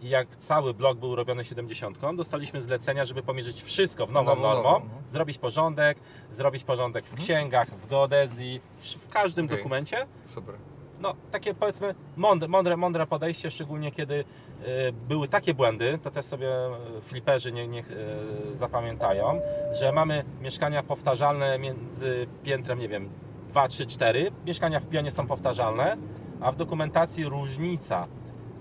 i 0.00 0.08
jak 0.08 0.36
cały 0.36 0.74
blok 0.74 0.98
był 0.98 1.16
robiony 1.16 1.44
70, 1.44 1.98
dostaliśmy 2.16 2.62
zlecenia, 2.62 3.04
żeby 3.04 3.22
pomierzyć 3.22 3.62
wszystko 3.62 4.06
w 4.06 4.12
nową 4.12 4.30
Nową, 4.30 4.42
normą, 4.42 4.62
nową, 4.72 4.84
no. 4.84 5.08
zrobić 5.08 5.38
porządek, 5.38 5.98
zrobić 6.30 6.64
porządek 6.64 7.06
w 7.06 7.14
księgach, 7.14 7.68
w 7.70 7.86
geodezji, 7.86 8.60
w, 8.78 8.84
w 8.84 9.08
każdym 9.08 9.46
Okej. 9.46 9.56
dokumencie 9.56 10.06
Super. 10.26 10.54
No, 11.00 11.14
takie 11.30 11.54
powiedzmy 11.54 11.94
mądre, 12.16 12.48
mądre, 12.48 12.76
mądre 12.76 13.06
podejście, 13.06 13.50
szczególnie 13.50 13.92
kiedy 13.92 14.14
y, 14.14 14.24
były 15.08 15.28
takie 15.28 15.54
błędy, 15.54 15.98
to 16.02 16.10
też 16.10 16.24
sobie 16.24 16.48
y, 16.98 17.00
fliperzy 17.00 17.52
nie, 17.52 17.68
niech 17.68 17.90
y, 17.90 17.96
zapamiętają, 18.56 19.40
że 19.72 19.92
mamy 19.92 20.24
mieszkania 20.40 20.82
powtarzalne 20.82 21.58
między 21.58 22.26
piętrem, 22.42 22.78
nie 22.78 22.88
wiem, 22.88 23.08
2, 23.48 23.68
3, 23.68 23.86
4. 23.86 24.30
Mieszkania 24.46 24.80
w 24.80 24.86
pionie 24.86 25.10
są 25.10 25.26
powtarzalne, 25.26 25.96
a 26.40 26.52
w 26.52 26.56
dokumentacji 26.56 27.24
różnica 27.24 28.06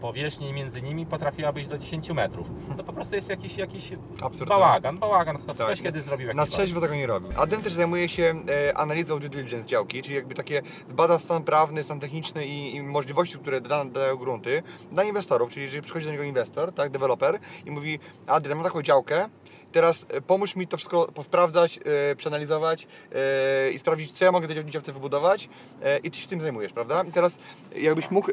powierzchni 0.05 0.53
między 0.53 0.81
nimi 0.81 1.05
potrafiła 1.05 1.51
być 1.51 1.67
do 1.67 1.77
10 1.77 2.09
metrów. 2.09 2.47
To 2.77 2.83
po 2.83 2.93
prostu 2.93 3.15
jest 3.15 3.29
jakiś, 3.29 3.57
jakiś 3.57 3.91
Absurd. 4.21 4.49
bałagan, 4.49 4.97
bałagan. 4.97 5.37
Kto, 5.37 5.53
Tak. 5.55 5.67
Ktoś 5.67 5.81
kiedy 5.81 6.01
zrobił 6.01 6.27
jakiś 6.27 6.37
Na 6.37 6.45
trzeźwo 6.45 6.81
tego 6.81 6.95
nie 6.95 7.07
robi. 7.07 7.27
Adem 7.35 7.61
też 7.61 7.73
zajmuje 7.73 8.09
się 8.09 8.35
e, 8.69 8.77
analizą 8.77 9.19
due 9.19 9.29
diligence 9.29 9.67
działki, 9.67 10.01
czyli 10.01 10.15
jakby 10.15 10.35
takie 10.35 10.61
zbada 10.87 11.19
stan 11.19 11.43
prawny, 11.43 11.83
stan 11.83 11.99
techniczny 11.99 12.45
i, 12.45 12.75
i 12.75 12.83
możliwości, 12.83 13.37
które 13.37 13.61
da, 13.61 13.85
dają 13.85 14.15
grunty 14.15 14.63
dla 14.91 15.03
inwestorów, 15.03 15.49
czyli 15.49 15.63
jeżeli 15.63 15.81
przychodzi 15.81 16.05
do 16.05 16.11
niego 16.11 16.23
inwestor, 16.23 16.73
tak, 16.73 16.89
deweloper 16.89 17.39
i 17.65 17.71
mówi 17.71 17.99
Adrian, 18.27 18.57
mam 18.57 18.65
taką 18.65 18.81
działkę, 18.81 19.29
teraz 19.75 20.05
e, 20.09 20.21
pomóż 20.21 20.55
mi 20.55 20.67
to 20.67 20.77
wszystko 20.77 21.11
posprawdzać, 21.13 21.79
e, 22.11 22.15
przeanalizować 22.15 22.87
e, 23.11 23.71
i 23.71 23.79
sprawdzić, 23.79 24.11
co 24.11 24.25
ja 24.25 24.31
mogę 24.31 24.47
tej 24.47 24.65
działce 24.65 24.93
wybudować 24.93 25.49
e, 25.83 25.97
i 25.97 26.11
ty 26.11 26.17
się 26.17 26.27
tym 26.27 26.41
zajmujesz, 26.41 26.73
prawda? 26.73 27.03
I 27.03 27.11
teraz 27.11 27.37
jakbyś 27.75 28.11
mógł 28.11 28.31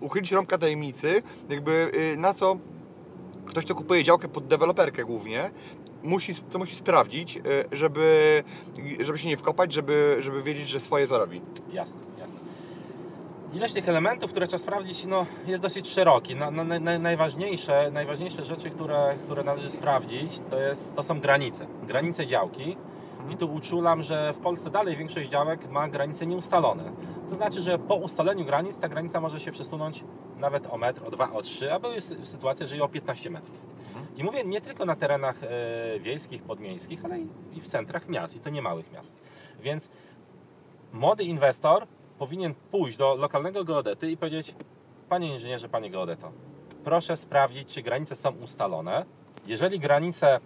uchylić 0.00 0.32
rąbka 0.32 0.58
tajemnicy, 0.58 1.22
jakby 1.48 1.90
na 2.16 2.34
co 2.34 2.56
ktoś, 3.46 3.64
kto 3.64 3.74
kupuje 3.74 4.04
działkę 4.04 4.28
pod 4.28 4.46
deweloperkę 4.46 5.04
głównie, 5.04 5.50
musi, 6.02 6.34
co 6.34 6.58
musi 6.58 6.76
sprawdzić, 6.76 7.38
żeby, 7.72 8.42
żeby 9.00 9.18
się 9.18 9.28
nie 9.28 9.36
wkopać, 9.36 9.72
żeby, 9.72 10.16
żeby 10.20 10.42
wiedzieć, 10.42 10.68
że 10.68 10.80
swoje 10.80 11.06
zarobi. 11.06 11.40
Jasne. 11.72 12.00
Ilość 13.54 13.74
tych 13.74 13.88
elementów, 13.88 14.30
które 14.30 14.46
trzeba 14.46 14.62
sprawdzić, 14.62 15.04
no, 15.06 15.26
jest 15.46 15.62
dosyć 15.62 15.88
szeroki. 15.88 16.34
Na, 16.34 16.50
na, 16.50 16.98
najważniejsze, 16.98 17.90
najważniejsze 17.90 18.44
rzeczy, 18.44 18.70
które, 18.70 19.16
które 19.22 19.44
należy 19.44 19.70
sprawdzić, 19.70 20.40
to, 20.50 20.60
jest, 20.60 20.94
to 20.94 21.02
są 21.02 21.20
granice. 21.20 21.66
Granice 21.82 22.26
działki. 22.26 22.76
I 23.30 23.36
tu 23.36 23.54
uczulam, 23.54 24.02
że 24.02 24.32
w 24.32 24.38
Polsce 24.38 24.70
dalej 24.70 24.96
większość 24.96 25.30
działek 25.30 25.70
ma 25.70 25.88
granice 25.88 26.26
nieustalone. 26.26 26.92
To 27.28 27.34
znaczy, 27.34 27.62
że 27.62 27.78
po 27.78 27.94
ustaleniu 27.94 28.44
granic 28.44 28.78
ta 28.78 28.88
granica 28.88 29.20
może 29.20 29.40
się 29.40 29.52
przesunąć 29.52 30.04
nawet 30.36 30.66
o 30.72 30.78
metr, 30.78 31.02
o 31.06 31.10
dwa, 31.10 31.32
o 31.32 31.42
trzy, 31.42 31.72
a 31.72 31.78
były 31.78 31.96
sy- 31.96 32.26
sytuacje, 32.26 32.66
że 32.66 32.76
i 32.76 32.80
o 32.80 32.88
15 32.88 33.30
metrów. 33.30 33.58
I 34.16 34.24
mówię 34.24 34.44
nie 34.44 34.60
tylko 34.60 34.84
na 34.84 34.96
terenach 34.96 35.44
e, 35.44 36.00
wiejskich, 36.00 36.42
podmiejskich, 36.42 37.04
ale 37.04 37.20
i, 37.20 37.26
i 37.52 37.60
w 37.60 37.66
centrach 37.66 38.08
miast, 38.08 38.36
i 38.36 38.40
to 38.40 38.50
nie 38.50 38.62
małych 38.62 38.92
miast. 38.92 39.14
Więc 39.60 39.88
młody 40.92 41.24
inwestor 41.24 41.86
powinien 42.18 42.54
pójść 42.70 42.96
do 42.98 43.14
lokalnego 43.14 43.64
geodety 43.64 44.10
i 44.10 44.16
powiedzieć: 44.16 44.54
Panie 45.08 45.32
inżynierze, 45.34 45.68
panie 45.68 45.90
geodeto, 45.90 46.32
proszę 46.84 47.16
sprawdzić, 47.16 47.74
czy 47.74 47.82
granice 47.82 48.16
są 48.16 48.30
ustalone. 48.30 49.04
Jeżeli 49.46 49.78
granice 49.80 50.40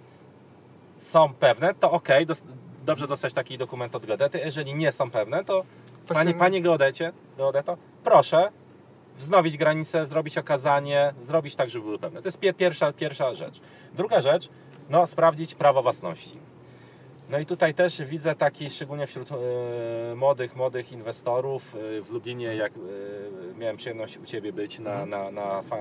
są 0.99 1.35
pewne, 1.35 1.75
to 1.75 1.91
ok, 1.91 2.09
dos- 2.27 2.43
dobrze 2.85 3.07
dostać 3.07 3.33
taki 3.33 3.59
dokument 3.59 3.95
od 3.97 4.07
geodety. 4.07 4.39
Jeżeli 4.39 4.75
nie 4.75 4.93
są 4.93 5.11
pewne, 5.11 5.45
to 5.45 5.65
Panie, 6.15 6.35
panie 6.39 6.63
geodecie, 6.63 7.13
geodeto, 7.37 7.77
proszę 8.05 8.53
wznowić 9.19 9.57
granice, 9.57 10.07
zrobić 10.07 10.39
okazanie, 10.39 11.15
zrobić 11.21 11.57
tak, 11.57 11.71
żeby 11.71 11.85
były 11.85 11.99
pewne. 11.99 12.23
To 12.23 12.29
jest 12.29 12.41
pie- 12.41 12.55
pierwsza, 12.55 12.93
pierwsza 12.93 13.35
rzecz. 13.35 13.61
Druga 13.95 14.21
rzecz, 14.21 14.49
no 14.91 15.07
sprawdzić 15.07 15.55
prawo 15.55 15.83
własności. 15.83 16.39
No 17.29 17.39
i 17.39 17.47
tutaj 17.47 17.75
też 17.75 18.03
widzę 18.03 18.35
taki, 18.35 18.71
szczególnie 18.71 19.07
wśród 19.07 19.29
e, 19.33 20.15
młodych, 20.15 20.57
młodych 20.57 20.93
inwestorów 20.93 21.75
e, 21.75 22.03
w 22.03 22.11
Lublinie, 22.11 22.57
jak 22.57 22.73
e, 22.73 22.79
miałem 23.59 23.77
przyjemność 23.77 24.19
u 24.19 24.25
Ciebie 24.25 24.53
być 24.53 24.79
na, 24.79 25.07
na, 25.07 25.31
na 25.31 25.63
fa, 25.63 25.77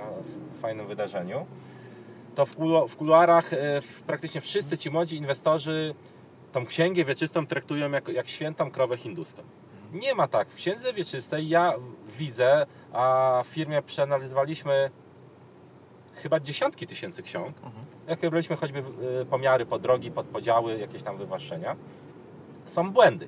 fajnym 0.62 0.88
wydarzeniu, 0.88 1.46
to 2.36 2.46
w, 2.46 2.56
kulu, 2.56 2.88
w 2.88 2.96
kuluarach 2.96 3.52
praktycznie 4.08 4.42
wszyscy 4.42 4.78
ci 4.78 4.92
młodzi 4.92 5.18
inwestorzy 5.18 5.96
tą 6.52 6.66
księgę 6.66 7.06
wieczystą 7.06 7.48
traktują 7.48 7.92
jak, 7.92 8.08
jak 8.08 8.28
świętą 8.28 8.72
krowę 8.72 8.98
hinduską. 8.98 9.42
Nie 9.94 10.16
ma 10.16 10.28
tak. 10.28 10.50
W 10.50 10.56
księdze 10.56 10.94
wieczystej 10.94 11.50
ja 11.50 11.74
widzę, 12.18 12.66
a 12.94 13.44
w 13.46 13.48
firmie 13.48 13.82
przeanalizowaliśmy 13.82 14.92
chyba 16.14 16.40
dziesiątki 16.40 16.88
tysięcy 16.88 17.24
ksiąg. 17.24 17.56
Jak 18.08 18.24
robiliśmy 18.24 18.56
choćby 18.56 18.80
y, 19.22 19.26
pomiary 19.26 19.66
pod 19.66 19.82
drogi, 19.82 20.12
pod 20.12 20.26
podziały, 20.26 20.78
jakieś 20.78 21.04
tam 21.04 21.18
wywłaszczenia, 21.18 21.76
są 22.66 22.92
błędy. 22.92 23.28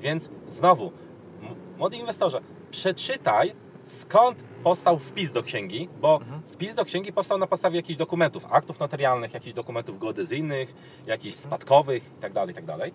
Więc 0.00 0.28
znowu, 0.50 0.92
młody 1.78 1.96
inwestorze, 1.96 2.40
przeczytaj 2.70 3.52
skąd 3.84 4.42
powstał 4.64 4.98
wpis 4.98 5.32
do 5.32 5.42
księgi, 5.42 5.88
bo 6.00 6.20
wpis 6.48 6.74
do 6.74 6.84
księgi 6.84 7.12
powstał 7.12 7.38
na 7.38 7.46
podstawie 7.46 7.76
jakichś 7.76 7.96
dokumentów, 7.98 8.46
aktów 8.50 8.80
notarialnych, 8.80 9.34
jakichś 9.34 9.54
dokumentów 9.54 9.98
geodezyjnych, 9.98 10.74
jakichś 11.06 11.36
spadkowych 11.36 12.10
itd. 12.14 12.44
itd. 12.48 12.90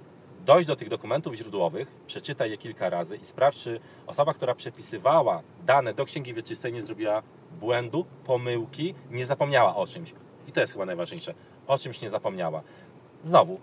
Dojdź 0.45 0.67
do 0.67 0.75
tych 0.75 0.89
dokumentów 0.89 1.33
źródłowych, 1.33 1.87
przeczytaj 2.07 2.51
je 2.51 2.57
kilka 2.57 2.89
razy 2.89 3.15
i 3.15 3.25
sprawdź, 3.25 3.57
czy 3.57 3.79
osoba, 4.07 4.33
która 4.33 4.55
przepisywała 4.55 5.41
dane 5.65 5.93
do 5.93 6.05
księgi 6.05 6.33
wieczystej 6.33 6.73
nie 6.73 6.81
zrobiła 6.81 7.23
błędu, 7.59 8.05
pomyłki, 8.25 8.95
nie 9.11 9.25
zapomniała 9.25 9.75
o 9.75 9.87
czymś. 9.87 10.13
To 10.53 10.59
jest 10.59 10.73
chyba 10.73 10.85
najważniejsze. 10.85 11.33
O 11.67 11.77
czymś 11.77 12.01
nie 12.01 12.09
zapomniała. 12.09 12.61
Znowu, 13.23 13.59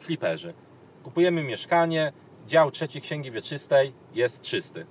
fliperzy. 0.00 0.54
Kupujemy 1.02 1.42
mieszkanie, 1.42 2.12
dział 2.46 2.70
trzeci 2.70 3.00
księgi 3.00 3.30
wieczystej 3.30 3.92
jest 4.14 4.40
czysty. 4.40 4.86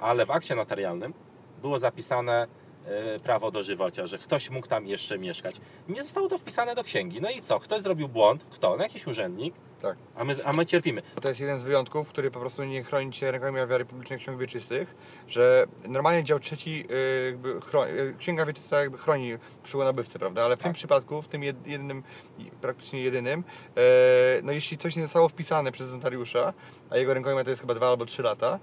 Ale 0.00 0.26
w 0.26 0.30
akcie 0.30 0.54
notarialnym 0.54 1.14
było 1.62 1.78
zapisane 1.78 2.46
prawo 3.24 3.50
dożywocia, 3.50 4.06
że 4.06 4.18
ktoś 4.18 4.50
mógł 4.50 4.66
tam 4.66 4.86
jeszcze 4.86 5.18
mieszkać. 5.18 5.56
Nie 5.88 6.02
zostało 6.02 6.28
to 6.28 6.38
wpisane 6.38 6.74
do 6.74 6.84
księgi. 6.84 7.20
No 7.20 7.30
i 7.30 7.40
co? 7.42 7.58
Ktoś 7.60 7.80
zrobił 7.80 8.08
błąd? 8.08 8.44
Kto? 8.50 8.76
No 8.76 8.82
jakiś 8.82 9.06
urzędnik, 9.06 9.54
Tak. 9.82 9.96
a 10.16 10.24
my, 10.24 10.36
a 10.44 10.52
my 10.52 10.66
cierpimy. 10.66 11.02
To 11.22 11.28
jest 11.28 11.40
jeden 11.40 11.58
z 11.58 11.62
wyjątków, 11.62 12.08
który 12.08 12.30
po 12.30 12.40
prostu 12.40 12.64
nie 12.64 12.84
chroni 12.84 13.12
cię 13.12 13.30
rękami 13.30 13.60
ofiary 13.60 13.84
publicznych 13.84 14.20
ksiąg 14.20 14.38
wieczystych, 14.40 14.94
że 15.28 15.66
normalnie 15.88 16.24
dział 16.24 16.38
trzeci, 16.40 16.86
y, 16.90 17.26
jakby 17.26 17.54
chro- 17.54 17.88
y, 17.88 18.14
księga 18.18 18.46
wieczysta 18.46 18.80
jakby 18.80 18.98
chroni 18.98 19.32
przyszłego 19.62 19.84
nabywcę, 19.84 20.18
prawda? 20.18 20.44
Ale 20.44 20.56
w 20.56 20.58
tym 20.58 20.64
Tak. 20.72 20.76
przypadku, 20.76 21.22
w 21.22 21.28
tym 21.28 21.42
jed- 21.42 21.66
jednym, 21.66 22.02
praktycznie 22.60 23.00
jedynym, 23.02 23.44
e, 23.76 23.80
no 24.42 24.52
jeśli 24.52 24.78
coś 24.78 24.96
nie 24.96 25.02
zostało 25.02 25.28
wpisane 25.28 25.72
przez 25.72 25.92
notariusza, 25.92 26.52
a 26.90 26.96
jego 26.96 27.14
rękojmia 27.14 27.44
to 27.44 27.50
jest 27.50 27.62
chyba 27.62 27.74
dwa 27.74 27.88
albo 27.88 28.06
trzy 28.06 28.22
lata, 28.22 28.58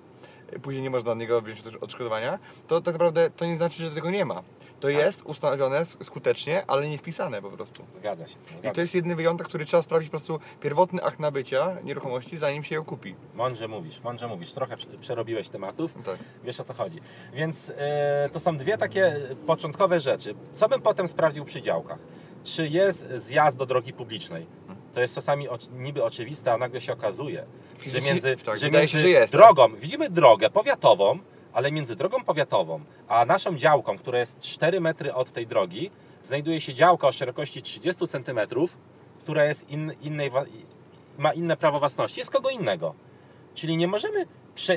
później 0.63 0.83
nie 0.83 0.89
można 0.89 1.11
od 1.11 1.17
niego 1.19 1.41
wziąć 1.41 1.67
od- 1.67 1.83
odszkodowania, 1.83 2.39
to 2.67 2.81
tak 2.81 2.93
naprawdę 2.95 3.29
to 3.29 3.45
nie 3.45 3.55
znaczy, 3.55 3.83
że 3.83 3.91
tego 3.91 4.11
nie 4.11 4.25
ma. 4.25 4.43
To 4.79 4.87
Tak. 4.87 4.97
jest 4.97 5.23
ustanowione 5.23 5.79
sk- 5.81 6.03
skutecznie, 6.03 6.63
ale 6.67 6.89
nie 6.89 6.97
wpisane 6.97 7.41
po 7.41 7.49
prostu. 7.51 7.85
Zgadza 7.93 8.27
się. 8.27 8.35
I 8.55 8.57
Zgadza 8.57 8.75
to 8.75 8.81
jest 8.81 8.95
jedyny 8.95 9.15
wyjątek, 9.15 9.47
który 9.47 9.65
trzeba 9.65 9.83
sprawdzić 9.83 10.09
po 10.09 10.17
prostu 10.17 10.39
pierwotny 10.61 11.03
akt 11.03 11.19
nabycia 11.19 11.77
nieruchomości, 11.83 12.37
zanim 12.37 12.63
się 12.63 12.75
ją 12.75 12.83
kupi. 12.85 13.15
Mądrze 13.35 13.67
mówisz, 13.67 14.01
mądrze 14.03 14.27
mówisz. 14.27 14.53
Trochę 14.53 14.77
prze- 14.77 14.97
przerobiłeś 15.01 15.49
tematów. 15.49 15.93
Tak. 16.05 16.17
Wiesz 16.43 16.59
o 16.59 16.63
co 16.63 16.73
chodzi. 16.73 16.99
Więc 17.33 17.71
e, 17.77 18.29
to 18.33 18.39
są 18.39 18.57
dwie 18.57 18.77
takie 18.77 19.15
początkowe 19.47 19.99
rzeczy. 19.99 20.35
Co 20.51 20.69
bym 20.69 20.81
potem 20.81 21.07
sprawdził 21.07 21.45
przy 21.45 21.61
działkach? 21.61 21.99
Czy 22.43 22.67
jest 22.67 23.07
zjazd 23.15 23.57
do 23.57 23.65
drogi 23.65 23.93
publicznej? 23.93 24.45
To 24.95 25.01
jest 25.01 25.15
czasami 25.15 25.49
oczy- 25.49 25.71
niby 25.71 26.03
oczywiste, 26.03 26.53
a 26.53 26.57
nagle 26.57 26.81
się 26.81 26.93
okazuje, 26.93 27.45
że 27.85 28.01
między, 28.01 28.37
tak, 28.45 28.57
że 28.57 28.71
między 28.71 28.87
się, 28.87 28.99
że 28.99 29.13
tak? 29.21 29.29
drogą, 29.29 29.75
widzimy 29.75 30.09
drogę 30.09 30.49
powiatową, 30.49 31.19
ale 31.53 31.71
między 31.71 31.95
drogą 31.95 32.23
powiatową 32.23 32.79
a 33.07 33.25
naszą 33.25 33.57
działką, 33.57 33.97
która 33.97 34.19
jest 34.19 34.39
4 34.39 34.81
metry 34.81 35.13
od 35.13 35.31
tej 35.31 35.47
drogi, 35.47 35.91
znajduje 36.23 36.61
się 36.61 36.73
działka 36.73 37.07
o 37.07 37.11
szerokości 37.11 37.61
30 37.61 38.07
cm, 38.07 38.39
która 39.19 39.45
jest 39.45 39.69
in, 39.69 39.93
innej, 40.01 40.31
ma 41.17 41.33
inne 41.33 41.57
prawo 41.57 41.79
własności. 41.79 42.19
Jest 42.19 42.31
kogo 42.31 42.49
innego. 42.49 42.95
Czyli 43.53 43.77
nie 43.77 43.87
możemy 43.87 44.25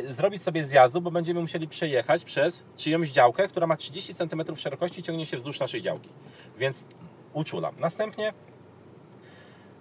zrobić 0.09 0.43
sobie 0.43 0.65
zjazdu, 0.65 1.01
bo 1.01 1.11
będziemy 1.11 1.41
musieli 1.41 1.69
przejechać 1.69 2.25
przez 2.25 2.65
czyjąś 2.77 3.11
działkę, 3.11 3.49
która 3.49 3.67
ma 3.67 3.77
30 3.77 4.15
cm 4.15 4.57
szerokości 4.57 5.01
i 5.01 5.03
ciągnie 5.03 5.27
się 5.27 5.37
wzdłuż 5.37 5.61
naszej 5.61 5.83
działki. 5.83 6.09
Więc 6.59 6.85
uczulam. 7.33 7.75
Następnie, 7.79 8.33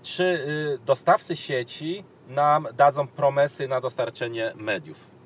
czy 0.07 0.23
y, 0.23 0.79
dostawcy 0.85 1.35
sieci 1.35 2.03
nam 2.27 2.67
dadzą 2.75 3.07
promesy 3.07 3.67
na 3.67 3.81
dostarczenie 3.81 4.53
mediów? 4.55 5.17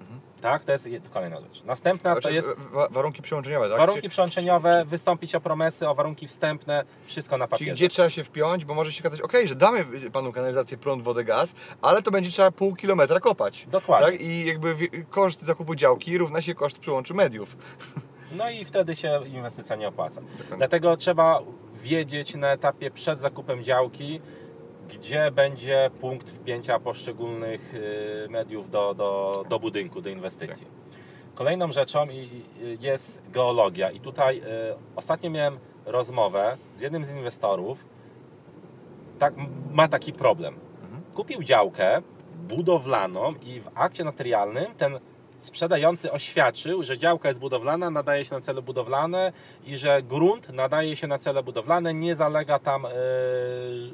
Tak, 0.41 0.63
to 0.63 0.71
jest 0.71 0.87
kolejna 1.13 1.41
rzecz. 1.41 1.63
Następna 1.63 2.15
to 2.15 2.21
Znaczy, 2.21 2.35
jest 2.35 2.49
wa- 2.53 2.87
warunki 2.87 3.21
przyłączeniowe, 3.21 3.69
tak? 3.69 3.77
warunki 3.77 4.09
przyłączeniowe, 4.09 4.83
wystąpić 4.85 5.35
o 5.35 5.41
promesy, 5.41 5.89
o 5.89 5.95
warunki 5.95 6.27
wstępne, 6.27 6.83
wszystko 7.05 7.37
na 7.37 7.45
Czyli 7.47 7.51
papierze. 7.51 7.73
gdzie 7.73 7.89
trzeba 7.89 8.09
się 8.09 8.23
wpiąć, 8.23 8.65
bo 8.65 8.73
może 8.73 8.91
się 8.93 9.01
okazać, 9.03 9.21
okej, 9.21 9.47
że 9.47 9.55
damy 9.55 9.85
panu 10.11 10.31
kanalizację, 10.31 10.77
prąd, 10.77 11.03
wodę, 11.03 11.23
gaz, 11.23 11.53
ale 11.81 12.01
to 12.01 12.11
będzie 12.11 12.29
trzeba 12.31 12.51
pół 12.51 12.75
kilometra 12.75 13.19
kopać. 13.19 13.67
Dokładnie. 13.71 14.11
Tak? 14.11 14.21
I 14.21 14.45
jakby 14.45 14.75
koszt 15.09 15.41
zakupu 15.41 15.75
działki 15.75 16.17
równa 16.17 16.41
się 16.41 16.55
koszt 16.55 16.79
przyłączu 16.79 17.15
mediów. 17.15 17.55
No 18.37 18.49
i 18.49 18.65
wtedy 18.65 18.95
się 18.95 19.21
inwestycja 19.27 19.75
nie 19.75 19.87
opłaca. 19.87 20.21
Dokładnie. 20.21 20.57
Dlatego 20.57 20.97
trzeba 20.97 21.39
wiedzieć 21.83 22.35
na 22.35 22.51
etapie 22.51 22.91
przed 22.91 23.19
zakupem 23.19 23.63
działki, 23.63 24.21
gdzie 24.93 25.31
będzie 25.31 25.91
punkt 26.01 26.29
wpięcia 26.29 26.79
poszczególnych 26.79 27.73
y, 27.73 28.27
mediów 28.29 28.69
do, 28.69 28.93
do, 28.93 29.43
do 29.49 29.59
budynku, 29.59 30.01
do 30.01 30.09
inwestycji. 30.09 30.67
Kolejną 31.35 31.71
rzeczą 31.71 32.07
jest 32.79 33.23
geologia. 33.29 33.91
I 33.91 33.99
tutaj 33.99 34.39
y, 34.39 34.43
ostatnio 34.95 35.29
miałem 35.29 35.59
rozmowę 35.85 36.57
z 36.75 36.81
jednym 36.81 37.05
z 37.05 37.09
inwestorów. 37.09 37.85
Tak, 39.19 39.33
ma 39.71 39.87
taki 39.87 40.13
problem. 40.13 40.55
Kupił 41.13 41.43
działkę 41.43 42.01
budowlaną 42.35 43.33
i 43.45 43.59
w 43.59 43.69
akcie 43.75 44.03
notarialnym 44.03 44.75
ten 44.77 44.99
sprzedający 45.45 46.11
oświadczył, 46.11 46.83
że 46.83 46.97
działka 46.97 47.27
jest 47.27 47.39
budowlana, 47.39 47.89
nadaje 47.89 48.25
się 48.25 48.35
na 48.35 48.41
cele 48.41 48.61
budowlane 48.61 49.33
i 49.65 49.77
że 49.77 50.03
grunt 50.03 50.49
nadaje 50.49 50.95
się 50.95 51.07
na 51.07 51.17
cele 51.17 51.43
budowlane, 51.43 51.93
nie 51.93 52.15
zalega 52.15 52.59
tam 52.59 52.85
e, 52.85 52.89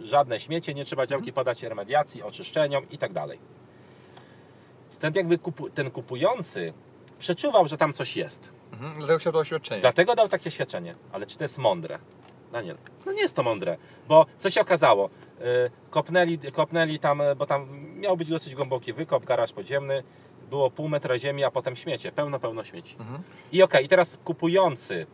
żadne 0.03 0.39
śmiecie, 0.39 0.73
nie 0.73 0.85
trzeba 0.85 1.07
działki 1.07 1.33
podać 1.33 1.63
remediacji, 1.63 2.23
oczyszczeniom 2.23 2.89
i 2.89 2.97
tak. 2.97 3.07
Ten, 4.99 5.13
jakby 5.15 5.37
kupu, 5.37 5.69
ten 5.69 5.91
kupujący 5.91 6.73
przeczuwał, 7.19 7.67
że 7.67 7.77
tam 7.77 7.93
coś 7.93 8.17
jest. 8.17 8.49
Mhm. 8.71 8.93
Dlatego 8.97 9.19
chciał 9.19 9.33
to 9.33 9.39
oświadczenie. 9.39 9.81
Dlatego 9.81 10.15
dał 10.15 10.29
takie 10.29 10.51
świadczenie. 10.51 10.95
Ale 11.11 11.25
czy 11.25 11.37
to 11.37 11.43
jest 11.43 11.57
mądre? 11.57 11.99
Daniel, 12.51 12.77
no 13.05 13.11
nie 13.11 13.21
jest 13.21 13.35
to 13.35 13.43
mądre, 13.43 13.77
bo 14.07 14.25
co 14.37 14.49
się 14.49 14.61
okazało? 14.61 15.09
Yy, 15.39 15.45
Kopnęli, 15.89 16.39
kopnęli 16.51 16.99
tam, 16.99 17.21
y, 17.21 17.35
bo 17.35 17.45
tam 17.45 17.67
miał 17.95 18.17
być 18.17 18.29
dosyć 18.29 18.55
głęboki 18.55 18.93
wykop, 18.93 19.25
garaż 19.25 19.51
podziemny, 19.51 20.03
było 20.49 20.71
pół 20.71 20.89
metra 20.89 21.17
ziemi, 21.17 21.43
a 21.43 21.51
potem 21.51 21.75
śmiecie, 21.75 22.11
pełno, 22.11 22.39
pełno 22.39 22.63
śmieci. 22.63 22.95
Mhm. 22.99 23.23
I 23.51 23.63
okej, 23.63 23.85
i 23.85 23.87
teraz 23.87 24.17
kupujący 24.23 25.05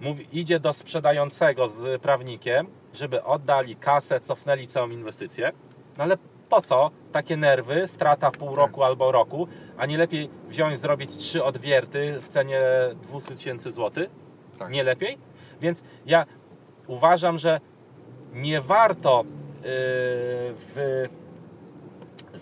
mówi, 0.00 0.26
idzie 0.32 0.60
do 0.60 0.72
sprzedającego 0.72 1.68
z 1.68 2.02
prawnikiem, 2.02 2.66
żeby 2.94 3.24
oddali 3.24 3.76
kasę, 3.76 4.20
cofnęli 4.20 4.66
całą 4.66 4.90
inwestycję, 4.90 5.52
no 5.98 6.04
ale 6.04 6.18
po 6.48 6.60
co 6.60 6.90
takie 7.12 7.36
nerwy, 7.36 7.86
strata 7.86 8.30
pół 8.30 8.56
roku 8.56 8.82
albo 8.82 9.12
roku, 9.12 9.48
a 9.78 9.86
nie 9.86 9.98
lepiej 9.98 10.30
wziąć, 10.48 10.78
zrobić 10.78 11.16
trzy 11.16 11.44
odwierty 11.44 12.20
w 12.20 12.28
cenie 12.28 12.60
2000 13.02 13.70
zł? 13.70 14.06
Tak. 14.58 14.70
Nie 14.70 14.82
lepiej? 14.82 15.18
Więc 15.60 15.82
ja 16.06 16.26
uważam, 16.86 17.38
że 17.38 17.60
nie 18.32 18.60
warto 18.60 19.24
yy, 19.26 19.62
w 19.64 21.08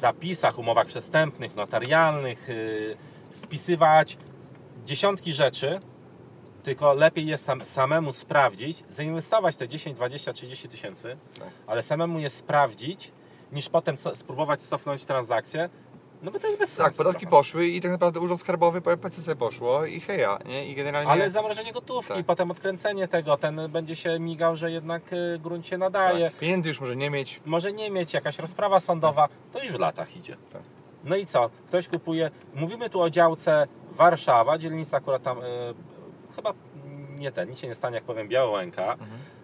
zapisach, 0.01 0.59
umowach 0.59 0.87
przestępnych, 0.87 1.55
notarialnych 1.57 2.49
yy, 2.49 2.97
wpisywać 3.33 4.19
dziesiątki 4.85 5.33
rzeczy, 5.33 5.81
tylko 6.63 6.95
lepiej 6.95 7.27
jest 7.27 7.45
sam, 7.45 7.61
samemu 7.61 8.13
sprawdzić, 8.13 8.85
zainwestować 8.89 9.57
te 9.57 9.69
10, 9.69 9.97
20, 9.97 10.33
30 10.33 10.69
tysięcy, 10.69 11.17
Tak. 11.39 11.49
ale 11.67 11.83
samemu 11.83 12.19
je 12.19 12.31
sprawdzić, 12.31 13.13
niż 13.53 13.69
potem 13.69 13.97
spróbować 13.99 14.63
cofnąć 14.63 15.07
transakcję, 15.07 15.69
no 16.23 16.31
bo 16.31 16.39
to 16.39 16.47
jest 16.47 16.59
bez 16.59 16.73
sensu. 16.73 16.83
Tak, 16.83 16.97
podatki 16.97 17.21
trochę. 17.21 17.31
poszły 17.37 17.67
i 17.67 17.81
tak 17.81 17.91
naprawdę 17.91 18.21
urząd 18.21 18.41
skarbowy 18.41 18.81
po 18.81 18.97
PCC 18.97 19.37
poszło 19.37 19.85
i 19.87 20.01
heja, 20.01 20.39
nie? 20.47 20.67
I 20.69 20.75
generalnie... 20.75 21.11
Ale 21.11 21.31
zamrożenie 21.31 21.73
gotówki, 21.73 22.15
Tak. 22.15 22.27
potem 22.27 22.51
odkręcenie 22.51 23.09
tego, 23.09 23.37
ten 23.37 23.61
będzie 23.69 23.97
się 23.97 24.19
migał, 24.21 24.57
że 24.57 24.71
jednak 24.71 25.13
y, 25.13 25.39
grunt 25.39 25.67
się 25.67 25.79
nadaje. 25.79 26.31
tak. 26.31 26.39
Pieniędzy 26.39 26.69
już 26.69 26.81
może 26.81 26.97
nie 26.97 27.11
mieć. 27.11 27.41
Może 27.47 27.73
nie 27.73 27.91
mieć 27.91 28.15
jakaś 28.15 28.39
rozprawa 28.39 28.81
sądowa, 28.81 29.29
to 29.53 29.63
już 29.63 29.73
w 29.73 29.79
latach 29.81 30.17
idzie. 30.17 30.37
Tak. 30.53 30.63
No 31.05 31.17
i 31.17 31.27
co? 31.27 31.51
Ktoś 31.69 31.89
kupuje, 31.89 32.31
mówimy 32.55 32.91
tu 32.91 33.01
o 33.03 33.11
działce 33.11 33.67
Warszawa, 33.91 34.59
dzielnica 34.59 34.97
akurat 34.97 35.23
tam, 35.23 35.39
e, 35.39 35.45
chyba 36.37 36.55
nie 37.19 37.33
ten, 37.33 37.49
nic 37.51 37.59
się 37.59 37.67
nie 37.69 37.75
stanie, 37.75 37.95
jak 37.95 38.05
powiem, 38.05 38.29
Białołęka. 38.29 38.97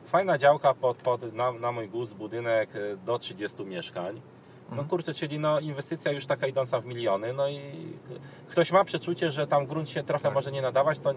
Fajna 0.06 0.38
działka 0.38 0.74
pod, 0.74 0.96
pod, 0.96 1.32
na, 1.32 1.52
na 1.52 1.72
mój 1.72 1.88
gust, 1.88 2.14
budynek 2.16 2.70
e, 2.76 2.96
do 2.96 3.18
30 3.18 3.64
mieszkań. 3.64 4.20
No 4.72 4.84
kurczę, 4.84 5.14
czyli 5.14 5.38
no 5.38 5.60
inwestycja 5.60 6.12
już 6.12 6.26
taka 6.26 6.46
idąca 6.46 6.80
w 6.80 6.86
miliony, 6.86 7.32
no 7.32 7.48
i 7.48 7.60
ktoś 8.48 8.72
ma 8.72 8.84
przeczucie, 8.84 9.30
że 9.30 9.46
tam 9.46 9.66
grunt 9.66 9.90
się 9.90 10.02
trochę 10.02 10.22
Tak. 10.24 10.34
może 10.34 10.52
nie 10.52 10.62
nadawać, 10.62 10.98
to 10.98 11.14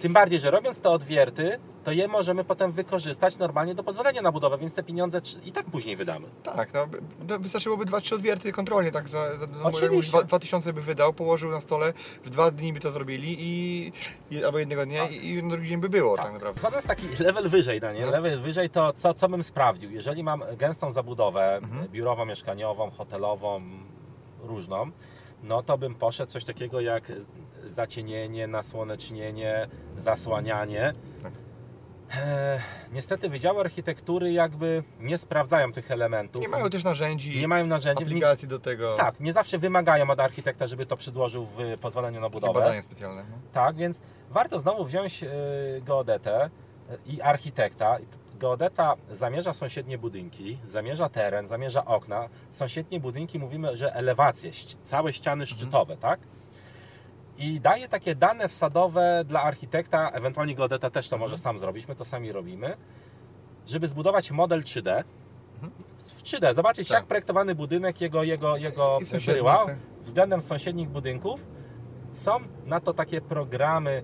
tym 0.00 0.12
bardziej, 0.12 0.40
że 0.40 0.50
robiąc 0.50 0.80
te 0.80 0.90
odwierty, 0.90 1.58
to 1.84 1.92
je 1.92 2.08
możemy 2.08 2.44
potem 2.44 2.72
wykorzystać 2.72 3.38
normalnie 3.38 3.74
do 3.74 3.82
pozwolenia 3.82 4.22
na 4.22 4.32
budowę, 4.32 4.58
więc 4.58 4.74
te 4.74 4.82
pieniądze 4.82 5.20
i 5.44 5.52
tak 5.52 5.66
później 5.66 5.96
wydamy. 5.96 6.26
Tak, 6.42 6.74
no, 6.74 6.86
to 7.28 7.38
wystarczyłoby 7.38 7.84
2-3 7.86 8.14
odwierty 8.14 8.52
kontrolnie, 8.52 8.90
tak, 8.92 9.08
za, 9.08 9.28
no, 9.52 9.68
Oczywiście. 9.68 10.16
jakby 10.16 10.28
2000 10.28 10.72
by 10.72 10.82
wydał, 10.82 11.12
położył 11.12 11.50
na 11.50 11.60
stole, 11.60 11.92
w 12.24 12.30
dwa 12.30 12.50
dni 12.50 12.72
by 12.72 12.80
to 12.80 12.90
zrobili 12.90 13.36
i, 13.40 13.92
i 14.30 14.44
albo 14.44 14.58
jednego 14.58 14.86
dnia 14.86 15.02
Tak. 15.02 15.12
i, 15.12 15.42
drugi 15.42 15.68
dzień 15.68 15.80
by 15.80 15.88
było 15.88 16.16
tak, 16.16 16.32
naprawdę. 16.32 16.60
Wchodząc 16.60 16.86
taki 16.86 17.06
level 17.24 17.48
wyżej, 17.48 17.80
no 17.82 17.92
nie? 17.92 18.00
No. 18.06 18.10
Level 18.10 18.40
wyżej 18.40 18.70
to 18.70 18.92
co, 18.92 19.14
co 19.14 19.28
bym 19.28 19.42
sprawdził? 19.42 19.90
Jeżeli 19.90 20.22
mam 20.24 20.42
gęstą 20.58 20.92
zabudowę 20.92 21.56
Mhm. 21.56 21.88
biurową, 21.88 22.24
mieszkaniową, 22.24 22.90
hotelową, 22.92 23.60
różną, 24.42 24.90
no 25.42 25.62
to 25.62 25.78
bym 25.78 25.94
poszedł 25.94 26.32
coś 26.32 26.44
takiego 26.44 26.80
jak 26.80 27.12
zacienienie, 27.68 28.46
nasłonecznienie, 28.46 29.68
zasłanianie. 29.98 30.92
Tak. 31.22 31.32
E, 32.16 32.60
niestety 32.92 33.28
wydziały 33.28 33.60
architektury 33.60 34.32
jakby 34.32 34.82
nie 35.00 35.18
sprawdzają 35.18 35.72
tych 35.72 35.90
elementów. 35.90 36.42
Nie 36.42 36.48
mają 36.48 36.70
też 36.70 36.84
narzędzi, 36.84 37.38
nie 37.40 37.48
mają 37.48 37.66
narzędzi. 37.66 38.04
aplikacji 38.04 38.48
do 38.48 38.58
tego, 38.58 38.94
Tak, 38.96 39.20
nie 39.20 39.32
zawsze 39.32 39.58
wymagają 39.58 40.10
od 40.10 40.20
architekta, 40.20 40.66
żeby 40.66 40.86
to 40.86 40.96
przedłożył 40.96 41.46
w 41.46 41.58
pozwoleniu 41.80 42.20
na 42.20 42.28
budowę. 42.30 42.60
badania 42.60 42.82
specjalne. 42.82 43.24
No. 43.30 43.36
Tak, 43.52 43.76
więc 43.76 44.00
warto 44.30 44.60
znowu 44.60 44.84
wziąć 44.84 45.22
y, 45.22 45.28
geodetę 45.84 46.46
y, 46.90 46.98
i 47.06 47.22
architekta. 47.22 47.98
Geodeta 48.42 48.96
zamierza 49.10 49.54
sąsiednie 49.54 49.98
budynki, 49.98 50.58
zamierza 50.66 51.08
teren, 51.08 51.46
zamierza 51.46 51.84
okna. 51.84 52.28
Sąsiednie 52.50 53.00
budynki 53.00 53.38
mówimy, 53.38 53.76
że 53.76 53.94
elewacje, 53.94 54.50
całe 54.82 55.12
ściany 55.12 55.46
szczytowe, 55.46 55.96
tak? 55.96 56.20
I 57.38 57.60
daje 57.60 57.88
takie 57.88 58.14
dane 58.14 58.48
wsadowe 58.48 59.24
dla 59.26 59.42
architekta, 59.42 60.10
ewentualnie 60.10 60.54
geodeta 60.54 60.90
też 60.90 61.08
to 61.08 61.18
może 61.18 61.36
sam 61.36 61.58
zrobić, 61.58 61.88
my 61.88 61.94
to 61.94 62.04
sami 62.04 62.32
robimy, 62.32 62.76
żeby 63.66 63.88
zbudować 63.88 64.30
model 64.30 64.62
3D. 64.62 65.04
W 66.06 66.22
3D, 66.22 66.54
zobaczyć 66.54 66.88
Tak. 66.88 66.98
jak 66.98 67.06
projektowany 67.06 67.54
budynek, 67.54 68.00
jego, 68.00 68.22
jego, 68.22 68.56
jego 68.56 68.98
bryła 69.26 69.66
względem 70.02 70.42
sąsiednich 70.42 70.88
budynków. 70.88 71.46
Są 72.12 72.40
na 72.66 72.80
to 72.80 72.94
takie 72.94 73.20
programy, 73.20 74.02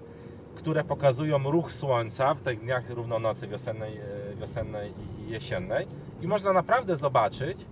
które 0.58 0.84
pokazują 0.84 1.50
ruch 1.50 1.72
słońca 1.72 2.34
w 2.34 2.42
tych 2.42 2.60
dniach 2.60 2.90
równonocy 2.90 3.48
wiosennej, 3.48 3.96
e, 3.98 4.36
wiosennej 4.36 4.92
i 5.26 5.30
jesiennej 5.30 5.86
i 6.22 6.26
można 6.28 6.52
naprawdę 6.52 6.96
zobaczyć, 6.96 7.66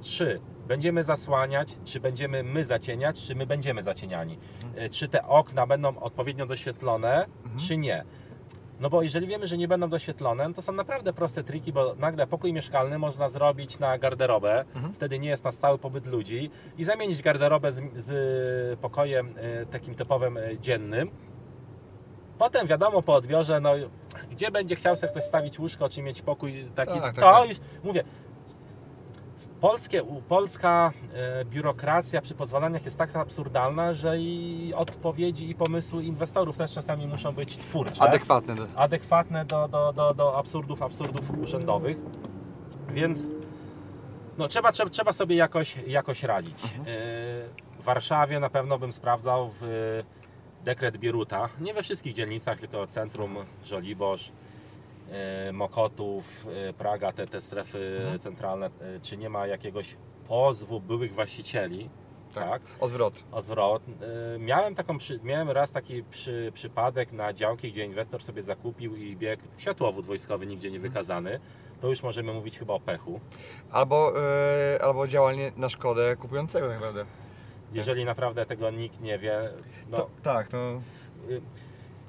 czy 0.00 0.40
będziemy 0.68 1.04
zasłaniać, 1.04 1.76
czy 1.84 2.00
będziemy 2.00 2.42
my 2.42 2.64
zacieniać, 2.64 3.26
czy 3.26 3.34
my 3.34 3.46
będziemy 3.46 3.82
zacieniani. 3.82 4.38
E, 4.76 4.88
Czy 4.88 5.08
te 5.08 5.26
okna 5.26 5.66
będą 5.66 5.98
odpowiednio 5.98 6.46
doświetlone, 6.46 7.26
czy 7.68 7.76
nie. 7.76 8.04
No 8.80 8.90
bo 8.90 9.02
jeżeli 9.02 9.26
wiemy, 9.26 9.46
że 9.46 9.56
nie 9.58 9.68
będą 9.68 9.88
doświetlone, 9.88 10.48
no 10.48 10.54
to 10.54 10.62
są 10.62 10.72
naprawdę 10.72 11.12
proste 11.12 11.44
triki, 11.44 11.72
bo 11.72 11.94
nagle 11.94 12.26
pokój 12.26 12.52
mieszkalny 12.52 12.98
można 12.98 13.28
zrobić 13.28 13.78
na 13.78 13.98
garderobę, 13.98 14.64
wtedy 14.94 15.18
nie 15.18 15.28
jest 15.28 15.44
na 15.44 15.52
stały 15.52 15.78
pobyt 15.78 16.06
ludzi 16.06 16.50
i 16.78 16.84
zamienić 16.84 17.22
garderobę 17.22 17.72
z, 17.72 17.82
z 17.96 18.80
pokojem 18.80 19.34
e, 19.36 19.66
takim 19.66 19.94
typowym 19.94 20.38
dziennym. 20.60 21.10
Potem 22.42 22.66
wiadomo 22.66 23.02
po 23.02 23.14
odbiorze, 23.14 23.60
no 23.60 23.70
gdzie 24.30 24.50
będzie 24.50 24.76
chciał 24.76 24.96
sobie 24.96 25.10
ktoś 25.10 25.24
stawić 25.24 25.58
łóżko, 25.58 25.88
czy 25.88 26.02
mieć 26.02 26.22
pokój 26.22 26.64
taki, 26.74 26.92
Tak, 26.92 27.02
tak, 27.02 27.14
to 27.14 27.20
tak. 27.20 27.48
już, 27.48 27.58
mówię, 27.84 28.04
polskie, 29.60 30.02
polska 30.28 30.92
e, 31.14 31.44
biurokracja 31.44 32.20
przy 32.22 32.34
pozwalaniach 32.34 32.84
jest 32.84 32.98
tak 32.98 33.16
absurdalna, 33.16 33.92
że 33.92 34.18
i 34.18 34.72
odpowiedzi 34.76 35.50
i 35.50 35.54
pomysły 35.54 36.04
inwestorów 36.04 36.56
też 36.56 36.72
czasami 36.72 37.06
muszą 37.06 37.32
być 37.32 37.58
twórcze 37.58 38.02
Adekwatne 38.02 38.54
do... 38.54 38.66
adekwatne 38.76 39.44
do, 39.44 39.68
do, 39.68 39.92
do, 39.92 40.14
do 40.14 40.38
absurdów, 40.38 40.82
absurdów 40.82 41.38
urzędowych. 41.38 41.96
Więc 42.88 43.20
no, 44.38 44.48
trzeba, 44.48 44.72
trzeba, 44.72 44.90
trzeba 44.90 45.12
sobie 45.12 45.36
jakoś, 45.36 45.76
jakoś 45.86 46.22
radzić. 46.22 46.64
Mhm. 46.64 46.86
Yy, 46.86 46.94
W 47.80 47.84
Warszawie 47.84 48.40
na 48.40 48.50
pewno 48.50 48.78
bym 48.78 48.92
sprawdzał 48.92 49.50
w 49.60 50.02
dekret 50.64 50.96
Bieruta. 50.96 51.48
Nie 51.60 51.74
we 51.74 51.82
wszystkich 51.82 52.14
dzielnicach, 52.14 52.60
tylko 52.60 52.86
centrum, 52.86 53.36
Żoliborz, 53.64 54.32
yy, 55.46 55.52
Mokotów, 55.52 56.46
yy, 56.66 56.72
Praga, 56.72 57.12
te, 57.12 57.26
te 57.26 57.40
strefy 57.40 57.96
Mhm. 58.00 58.18
centralne. 58.18 58.70
yy, 58.94 59.00
Czy 59.00 59.16
nie 59.16 59.28
ma 59.28 59.46
jakiegoś 59.46 59.96
pozwu 60.28 60.80
byłych 60.80 61.14
właścicieli? 61.14 61.90
Tak. 62.34 62.48
tak 62.50 62.62
O 62.80 62.88
zwrot. 62.88 63.14
o 63.32 63.42
zwrot. 63.42 63.82
Miałem, 64.38 64.74
taką, 64.74 64.98
miałem 65.22 65.50
raz 65.50 65.72
taki 65.72 66.02
przy, 66.02 66.50
przypadek 66.54 67.12
na 67.12 67.32
działki, 67.32 67.70
gdzie 67.72 67.84
inwestor 67.84 68.22
sobie 68.22 68.42
zakupił 68.42 68.96
i 68.96 69.16
biegł 69.16 69.42
światłowód 69.56 70.06
wojskowy 70.06 70.46
nigdzie 70.46 70.70
nie 70.70 70.80
wykazany. 70.80 71.40
To 71.80 71.88
już 71.88 72.02
możemy 72.02 72.32
mówić 72.32 72.58
chyba 72.58 72.74
o 72.74 72.80
pechu. 72.80 73.20
Albo, 73.70 74.12
e, 74.74 74.82
albo 74.84 75.08
działanie 75.08 75.52
na 75.56 75.68
szkodę 75.68 76.16
kupującego 76.16 76.66
tak 76.66 76.74
naprawdę. 76.76 77.04
Jeżeli 77.72 78.04
naprawdę 78.04 78.46
tego 78.46 78.70
nikt 78.70 79.00
nie 79.00 79.18
wie, 79.18 79.50
no, 79.90 79.96
To, 79.96 80.10
tak, 80.22 80.48
to... 80.48 80.80
y, 81.30 81.40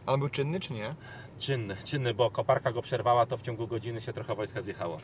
A 0.05 0.13
on 0.13 0.19
był 0.19 0.29
czynny 0.29 0.59
czy 0.59 0.73
nie? 0.73 0.95
czynny, 1.37 1.75
czynny, 1.85 2.13
bo 2.13 2.31
koparka 2.31 2.71
go 2.71 2.81
przerwała, 2.81 3.25
to 3.25 3.37
w 3.37 3.41
ciągu 3.41 3.67
godziny 3.67 4.01
się 4.01 4.13
trochę 4.13 4.35
wojska 4.35 4.61
zjechało. 4.61 4.97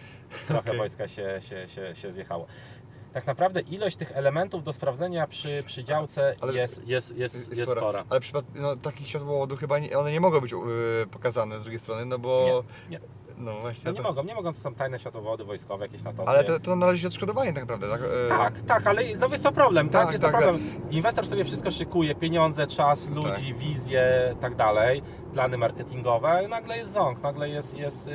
Trochę 0.47 0.61
Okej. 0.69 0.77
wojska 0.77 1.07
się, 1.07 1.37
się, 1.41 1.67
się, 1.67 1.95
się 1.95 2.13
zjechało. 2.13 2.45
Tak 3.13 3.27
naprawdę 3.27 3.61
ilość 3.61 3.95
tych 3.95 4.11
elementów 4.11 4.63
do 4.63 4.73
sprawdzenia 4.73 5.27
przy, 5.27 5.63
przy 5.65 5.83
działce 5.83 6.35
Ale- 6.41 6.53
jest, 6.53 6.87
jest, 6.87 7.17
jest, 7.17 7.57
jest 7.57 7.71
spora. 7.71 8.05
Ale 8.09 8.19
w 8.19 8.23
przypadku 8.23 8.51
no, 8.55 8.75
takich 8.75 9.07
światłowodów 9.07 9.59
chyba 9.59 9.79
nie, 9.79 9.97
one 9.99 10.11
nie 10.11 10.19
mogą 10.19 10.41
być 10.41 10.53
e, 10.53 10.57
pokazane 11.11 11.59
z 11.59 11.61
drugiej 11.61 11.79
strony, 11.79 12.05
no 12.05 12.19
bo... 12.19 12.63
Nie, 12.89 12.97
nie. 12.97 12.99
No 13.39 13.59
właśnie. 13.61 13.81
No 13.85 13.91
nie 13.91 13.97
to- 13.97 14.03
mogą, 14.03 14.23
nie 14.23 14.35
mogą, 14.35 14.53
to 14.53 14.59
są 14.59 14.73
tajne 14.75 14.99
światłowody 14.99 15.43
wojskowe, 15.43 15.85
jakieś 15.85 16.03
natosy. 16.03 16.29
Ale 16.29 16.43
to, 16.43 16.59
to 16.59 16.75
należy 16.75 17.07
odszkodowanie 17.07 17.53
tak 17.53 17.63
naprawdę, 17.63 17.89
tak? 17.89 18.01
E, 18.25 18.29
Tak, 18.29 18.59
tak, 18.61 18.87
ale 18.87 19.01
no 19.19 19.27
jest 19.27 19.43
to 19.43 19.51
problem, 19.51 19.89
tak? 19.89 20.01
Tak, 20.03 20.11
Jest 20.11 20.23
tak, 20.23 20.31
to 20.31 20.37
problem. 20.37 20.63
Inwestor 20.91 21.27
sobie 21.27 21.43
wszystko 21.45 21.71
szykuje, 21.71 22.15
pieniądze, 22.15 22.67
czas, 22.67 23.09
ludzi, 23.09 23.53
wizje, 23.53 24.35
tak 24.39 24.55
dalej, 24.55 25.01
plany 25.33 25.57
marketingowe, 25.57 26.47
nagle 26.49 26.77
jest 26.77 26.91
ząg, 26.93 27.23
nagle 27.23 27.49
jest, 27.49 27.77
jest 27.77 28.07
yy, 28.07 28.13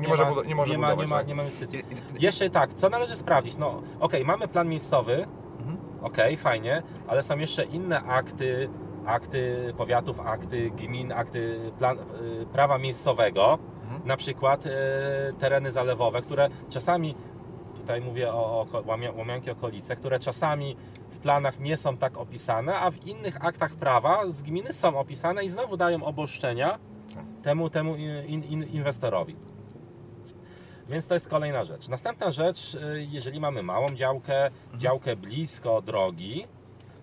Nie 0.00 0.08
może 0.08 0.22
budo- 0.24 0.46
nie 0.46 0.54
może 0.54 0.72
nie 0.72 0.78
ma, 0.78 0.86
budować, 0.86 1.06
nie 1.06 1.10
ma, 1.10 1.18
tak. 1.18 1.26
nie 1.28 1.34
ma 1.34 1.42
inwestycji. 1.42 1.82
Jeszcze 2.20 2.50
tak, 2.50 2.74
co 2.74 2.88
należy 2.88 3.16
sprawdzić? 3.16 3.56
No, 3.56 3.82
okej, 4.00 4.24
mamy 4.24 4.48
plan 4.48 4.68
miejscowy, 4.68 5.26
Mhm. 5.58 5.78
okej, 6.02 6.36
fajnie, 6.36 6.82
ale 7.08 7.22
są 7.22 7.38
jeszcze 7.38 7.64
inne 7.64 8.02
akty, 8.02 8.68
akty 9.06 9.74
powiatów, 9.76 10.20
akty 10.20 10.70
gmin, 10.70 11.12
akty 11.12 11.70
plan, 11.78 11.98
y, 11.98 12.46
prawa 12.52 12.78
miejscowego. 12.78 13.58
Na 14.04 14.16
przykład 14.16 14.66
y, 14.66 14.70
tereny 15.38 15.70
zalewowe, 15.72 16.22
które 16.22 16.48
czasami, 16.70 17.14
tutaj 17.76 18.00
mówię 18.00 18.32
o, 18.32 18.60
o 18.60 18.66
ko- 18.66 18.82
łamia- 18.82 19.16
Łomianki 19.16 19.50
okolice, 19.50 19.96
które 19.96 20.18
czasami 20.18 20.76
w 21.10 21.18
planach 21.18 21.60
nie 21.60 21.76
są 21.76 21.96
tak 21.96 22.18
opisane, 22.18 22.74
a 22.74 22.90
w 22.90 23.06
innych 23.06 23.44
aktach 23.44 23.74
prawa 23.76 24.30
z 24.30 24.42
gminy 24.42 24.72
są 24.72 24.98
opisane 24.98 25.44
i 25.44 25.48
znowu 25.48 25.76
dają 25.76 26.04
obostrzenia 26.04 26.78
Tak. 27.14 27.24
temu, 27.42 27.70
temu 27.70 27.96
in, 28.26 28.44
in, 28.44 28.62
inwestorowi. 28.62 29.36
Więc 30.88 31.08
to 31.08 31.14
jest 31.14 31.28
kolejna 31.28 31.64
rzecz. 31.64 31.88
Następna 31.88 32.30
rzecz, 32.30 32.74
y, 32.74 33.06
jeżeli 33.10 33.40
mamy 33.40 33.62
małą 33.62 33.88
działkę, 33.88 34.50
działkę 34.74 35.16
blisko 35.16 35.82
drogi, 35.82 36.46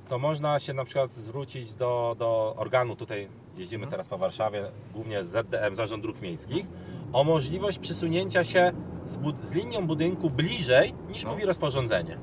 to 0.08 0.20
można 0.20 0.60
się 0.60 0.74
na 0.74 0.86
przykład 0.86 1.12
zwrócić 1.12 1.76
do, 1.76 2.16
do 2.20 2.54
organu, 2.58 2.96
tutaj 2.96 3.28
jeździmy 3.62 3.88
teraz 3.88 4.08
po 4.08 4.18
Warszawie, 4.18 4.72
głównie 4.94 5.24
ZDM, 5.24 5.76
Zarząd 5.76 6.04
Dróg 6.04 6.22
Miejskich, 6.22 6.66
o 7.14 7.24
możliwość 7.24 7.80
przysunięcia 7.80 8.44
się 8.44 8.72
z, 9.06 9.18
z 9.48 9.52
linią 9.52 9.88
budynku 9.88 10.30
bliżej 10.30 10.94
niż 11.10 11.24
No. 11.24 11.32
mówi 11.32 11.46
rozporządzenie. 11.46 12.18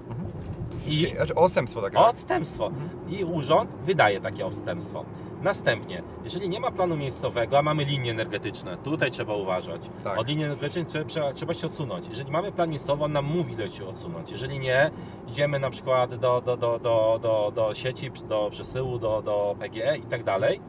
I 0.86 0.90
Czyli, 1.00 1.16
Znaczy 1.16 1.34
odstępstwo 1.34 1.82
takie. 1.82 1.96
tak? 1.96 2.08
Odstępstwo. 2.10 2.70
I 3.08 3.24
urząd 3.24 3.74
wydaje 3.84 4.20
takie 4.20 4.46
odstępstwo. 4.46 5.04
Następnie, 5.42 6.02
jeżeli 6.24 6.48
nie 6.48 6.60
ma 6.60 6.70
planu 6.70 6.96
miejscowego, 6.96 7.58
a 7.58 7.62
mamy 7.62 7.84
linie 7.84 8.10
energetyczne, 8.10 8.76
tutaj 8.76 9.10
trzeba 9.10 9.34
uważać. 9.34 9.90
Tak. 10.04 10.18
Od 10.18 10.28
linii 10.28 10.44
energetycznej 10.44 10.84
trzeba, 10.84 11.04
trzeba, 11.08 11.32
trzeba 11.32 11.54
się 11.54 11.66
odsunąć. 11.66 12.08
Jeżeli 12.08 12.30
mamy 12.30 12.52
plan 12.52 12.68
miejscowy, 12.70 13.04
on 13.04 13.12
nam 13.12 13.24
mówi, 13.24 13.52
ile 13.52 13.68
się 13.68 13.86
odsunąć. 13.88 14.30
Jeżeli 14.30 14.58
nie, 14.58 14.90
idziemy 15.28 15.58
na 15.58 15.70
przykład 15.70 16.14
do, 16.14 16.40
do, 16.40 16.56
do, 16.56 16.78
do, 16.78 17.18
do, 17.22 17.52
do 17.54 17.74
sieci, 17.74 18.10
do 18.28 18.48
przesyłu, 18.50 18.98
do, 18.98 19.22
do 19.22 19.56
PGE 19.60 19.96
i 19.96 20.02
tak 20.02 20.24
dalej. 20.24 20.60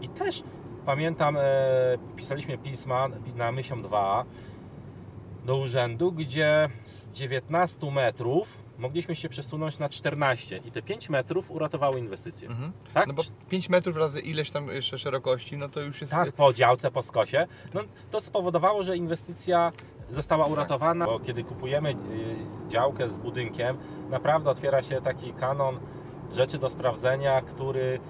I 0.00 0.08
też 0.08 0.42
pamiętam, 0.86 1.36
e, 1.36 1.42
pisaliśmy 2.16 2.58
pisma 2.58 3.08
na 3.36 3.52
Mysią 3.52 3.82
2 3.82 4.24
do 5.44 5.56
urzędu, 5.56 6.12
gdzie 6.12 6.68
z 6.84 7.10
19 7.10 7.90
metrów 7.90 8.66
mogliśmy 8.78 9.14
się 9.14 9.28
przesunąć 9.28 9.78
na 9.78 9.88
14 9.88 10.60
i 10.64 10.70
te 10.70 10.82
5 10.82 11.08
metrów 11.08 11.50
uratowało 11.50 11.96
inwestycję. 11.96 12.48
Mhm. 12.48 12.72
Tak? 12.94 13.06
No 13.06 13.14
bo 13.14 13.22
5 13.48 13.68
metrów 13.68 13.96
razy 13.96 14.20
ileś 14.20 14.50
tam 14.50 14.68
jeszcze 14.68 14.98
szerokości, 14.98 15.56
no 15.56 15.68
to 15.68 15.80
już 15.80 16.00
jest... 16.00 16.12
Tak, 16.12 16.32
po 16.32 16.52
działce, 16.52 16.90
po 16.90 17.02
skosie. 17.02 17.46
No, 17.74 17.80
to 18.10 18.20
spowodowało, 18.20 18.82
że 18.82 18.96
inwestycja 18.96 19.72
została 20.10 20.46
uratowana, 20.46 21.06
bo 21.06 21.20
kiedy 21.20 21.44
kupujemy 21.44 21.90
y, 21.90 21.94
działkę 22.68 23.08
z 23.08 23.18
budynkiem, 23.18 23.76
naprawdę 24.10 24.50
otwiera 24.50 24.82
się 24.82 25.00
taki 25.00 25.32
kanon 25.32 25.78
rzeczy 26.32 26.58
do 26.58 26.68
sprawdzenia, 26.68 27.42
który 27.42 28.00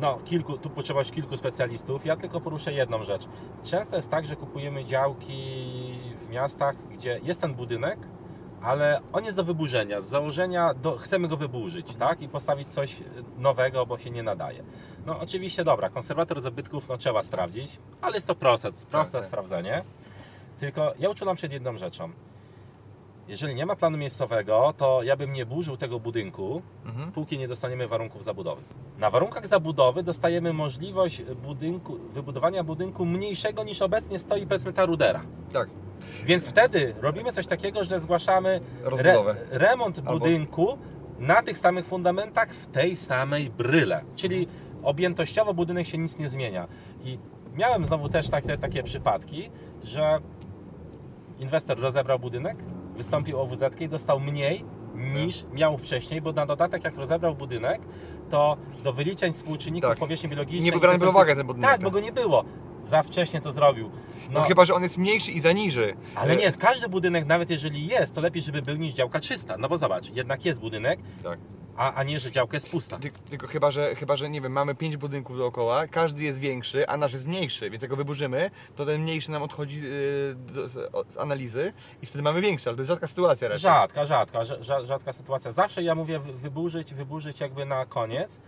no, 0.00 0.18
kilku, 0.24 0.58
tu 0.58 0.70
potrzeba 0.70 1.00
już 1.00 1.10
kilku 1.10 1.36
specjalistów. 1.36 2.06
Ja 2.06 2.16
tylko 2.16 2.40
poruszę 2.40 2.72
jedną 2.72 3.04
rzecz. 3.04 3.26
Często 3.62 3.96
jest 3.96 4.10
tak, 4.10 4.26
że 4.26 4.36
kupujemy 4.36 4.84
działki 4.84 5.54
w 6.20 6.30
miastach, 6.30 6.76
gdzie 6.92 7.20
jest 7.22 7.40
ten 7.40 7.54
budynek, 7.54 7.98
ale 8.62 9.00
on 9.12 9.24
jest 9.24 9.36
do 9.36 9.44
wyburzenia. 9.44 10.00
Z 10.00 10.08
założenia 10.08 10.74
do, 10.74 10.98
chcemy 10.98 11.28
go 11.28 11.36
wyburzyć, 11.36 11.96
tak? 11.96 12.22
I 12.22 12.28
postawić 12.28 12.68
coś 12.68 13.02
nowego, 13.38 13.86
bo 13.86 13.98
się 13.98 14.10
nie 14.10 14.22
nadaje. 14.22 14.64
No 15.06 15.20
oczywiście, 15.20 15.64
dobra, 15.64 15.90
konserwator 15.90 16.40
zabytków 16.40 16.88
no, 16.88 16.96
trzeba 16.96 17.22
sprawdzić, 17.22 17.78
ale 18.00 18.14
jest 18.14 18.26
to 18.26 18.34
proste, 18.34 18.72
proste 18.90 19.18
tak. 19.18 19.26
sprawdzenie. 19.26 19.84
Tylko 20.58 20.94
ja 20.98 21.10
uczulam 21.10 21.36
przed 21.36 21.52
jedną 21.52 21.76
rzeczą. 21.76 22.12
Jeżeli 23.28 23.54
nie 23.54 23.66
ma 23.66 23.76
planu 23.76 23.98
miejscowego, 23.98 24.74
to 24.76 25.02
ja 25.02 25.16
bym 25.16 25.32
nie 25.32 25.46
burzył 25.46 25.76
tego 25.76 26.00
budynku, 26.00 26.62
Mhm. 26.86 27.12
póki 27.12 27.38
nie 27.38 27.48
dostaniemy 27.48 27.88
warunków 27.88 28.24
zabudowy. 28.24 28.62
Na 28.98 29.10
warunkach 29.10 29.46
zabudowy 29.46 30.02
dostajemy 30.02 30.52
możliwość 30.52 31.22
budynku, 31.22 31.98
wybudowania 32.12 32.64
budynku 32.64 33.04
mniejszego 33.06 33.64
niż 33.64 33.82
obecnie 33.82 34.18
stoi 34.18 34.46
powiedzmy 34.46 34.72
ta 34.72 34.84
rudera. 34.86 35.20
Tak. 35.52 35.68
Więc 36.26 36.48
wtedy 36.48 36.94
robimy 37.00 37.32
coś 37.32 37.46
takiego, 37.46 37.84
że 37.84 38.00
zgłaszamy 38.00 38.60
re, 38.98 39.24
remont 39.50 39.98
Albo- 39.98 40.10
budynku 40.12 40.78
na 41.18 41.42
tych 41.42 41.58
samych 41.58 41.86
fundamentach 41.86 42.48
w 42.54 42.66
tej 42.66 42.96
samej 42.96 43.50
bryle. 43.50 44.04
Czyli 44.16 44.46
objętościowo 44.82 45.54
budynek 45.54 45.86
się 45.86 45.98
nic 45.98 46.18
nie 46.18 46.28
zmienia. 46.28 46.68
I 47.04 47.18
miałem 47.54 47.84
znowu 47.84 48.08
też 48.08 48.28
takie, 48.30 48.58
takie 48.58 48.82
przypadki, 48.82 49.50
że 49.84 50.18
inwestor 51.38 51.80
rozebrał 51.80 52.18
budynek, 52.18 52.56
wystąpił 52.96 53.40
o 53.40 53.46
WZ 53.46 53.80
i 53.80 53.88
dostał 53.88 54.20
mniej 54.20 54.64
niż 54.94 55.44
miał 55.52 55.78
wcześniej, 55.78 56.20
bo 56.22 56.32
na 56.32 56.46
dodatek 56.46 56.84
jak 56.84 56.96
rozebrał 56.96 57.34
budynek, 57.34 57.80
to 58.30 58.56
do 58.84 58.92
wyliczeń 58.92 59.32
współczynników 59.32 59.90
Tak. 59.90 59.98
powierzchni 59.98 60.28
biologicznej... 60.28 60.62
Nie 60.64 60.70
był 60.70 60.80
brany 60.80 60.98
pod 60.98 61.08
uwagę 61.08 61.36
ten 61.36 61.46
budynek. 61.46 61.70
Tak, 61.70 61.82
bo 61.82 61.90
go 61.90 62.00
nie 62.00 62.12
było. 62.12 62.44
Za 62.82 63.02
wcześnie 63.02 63.40
to 63.40 63.52
zrobił. 63.52 63.90
No, 64.30 64.40
chyba, 64.40 64.64
że 64.64 64.74
on 64.74 64.82
jest 64.82 64.98
mniejszy 64.98 65.32
i 65.32 65.40
zaniży. 65.40 65.94
Ale 66.14 66.36
nie, 66.36 66.52
każdy 66.52 66.88
budynek, 66.88 67.26
nawet 67.26 67.50
jeżeli 67.50 67.86
jest, 67.86 68.14
to 68.14 68.20
lepiej, 68.20 68.42
żeby 68.42 68.62
był 68.62 68.76
niż 68.76 68.92
działka 68.92 69.20
czysta. 69.20 69.56
No 69.58 69.68
bo 69.68 69.76
zobacz, 69.76 70.10
jednak 70.10 70.44
jest 70.44 70.60
budynek, 70.60 71.00
Tak. 71.22 71.38
A, 71.76 71.92
a 71.94 72.02
nie, 72.02 72.20
że 72.20 72.30
działka 72.30 72.56
jest 72.56 72.68
pusta. 72.68 72.98
Ty, 72.98 73.10
tylko 73.30 73.46
chyba 73.46 73.70
że, 73.70 73.94
chyba, 73.94 74.16
że 74.16 74.30
nie 74.30 74.40
wiem, 74.40 74.52
mamy 74.52 74.74
pięć 74.74 74.96
budynków 74.96 75.36
dookoła, 75.38 75.86
każdy 75.86 76.22
jest 76.22 76.38
większy, 76.38 76.88
a 76.88 76.96
nasz 76.96 77.12
jest 77.12 77.26
mniejszy, 77.26 77.70
więc 77.70 77.82
jak 77.82 77.90
go 77.90 77.96
wyburzymy, 77.96 78.50
to 78.76 78.86
ten 78.86 79.02
mniejszy 79.02 79.30
nam 79.30 79.42
odchodzi 79.42 79.82
yy, 79.82 80.34
do, 80.36 80.68
z, 80.68 80.94
o- 80.94 81.04
z 81.08 81.16
analizy 81.18 81.72
i 82.02 82.06
wtedy 82.06 82.22
mamy 82.22 82.40
większy, 82.40 82.68
ale 82.68 82.76
to 82.76 82.82
jest 82.82 82.88
rzadka 82.88 83.06
sytuacja 83.06 83.48
raczej. 83.48 83.62
Rzadka, 83.62 84.04
rzadka, 84.04 84.40
rza- 84.40 84.60
rza- 84.60 84.84
rzadka 84.84 85.12
sytuacja. 85.12 85.50
Zawsze 85.52 85.82
ja 85.82 85.94
mówię 85.94 86.18
wy- 86.18 86.32
wyburzyć, 86.32 86.94
wyburzyć 86.94 87.40
jakby 87.40 87.64
na 87.64 87.86
koniec. 87.86 88.40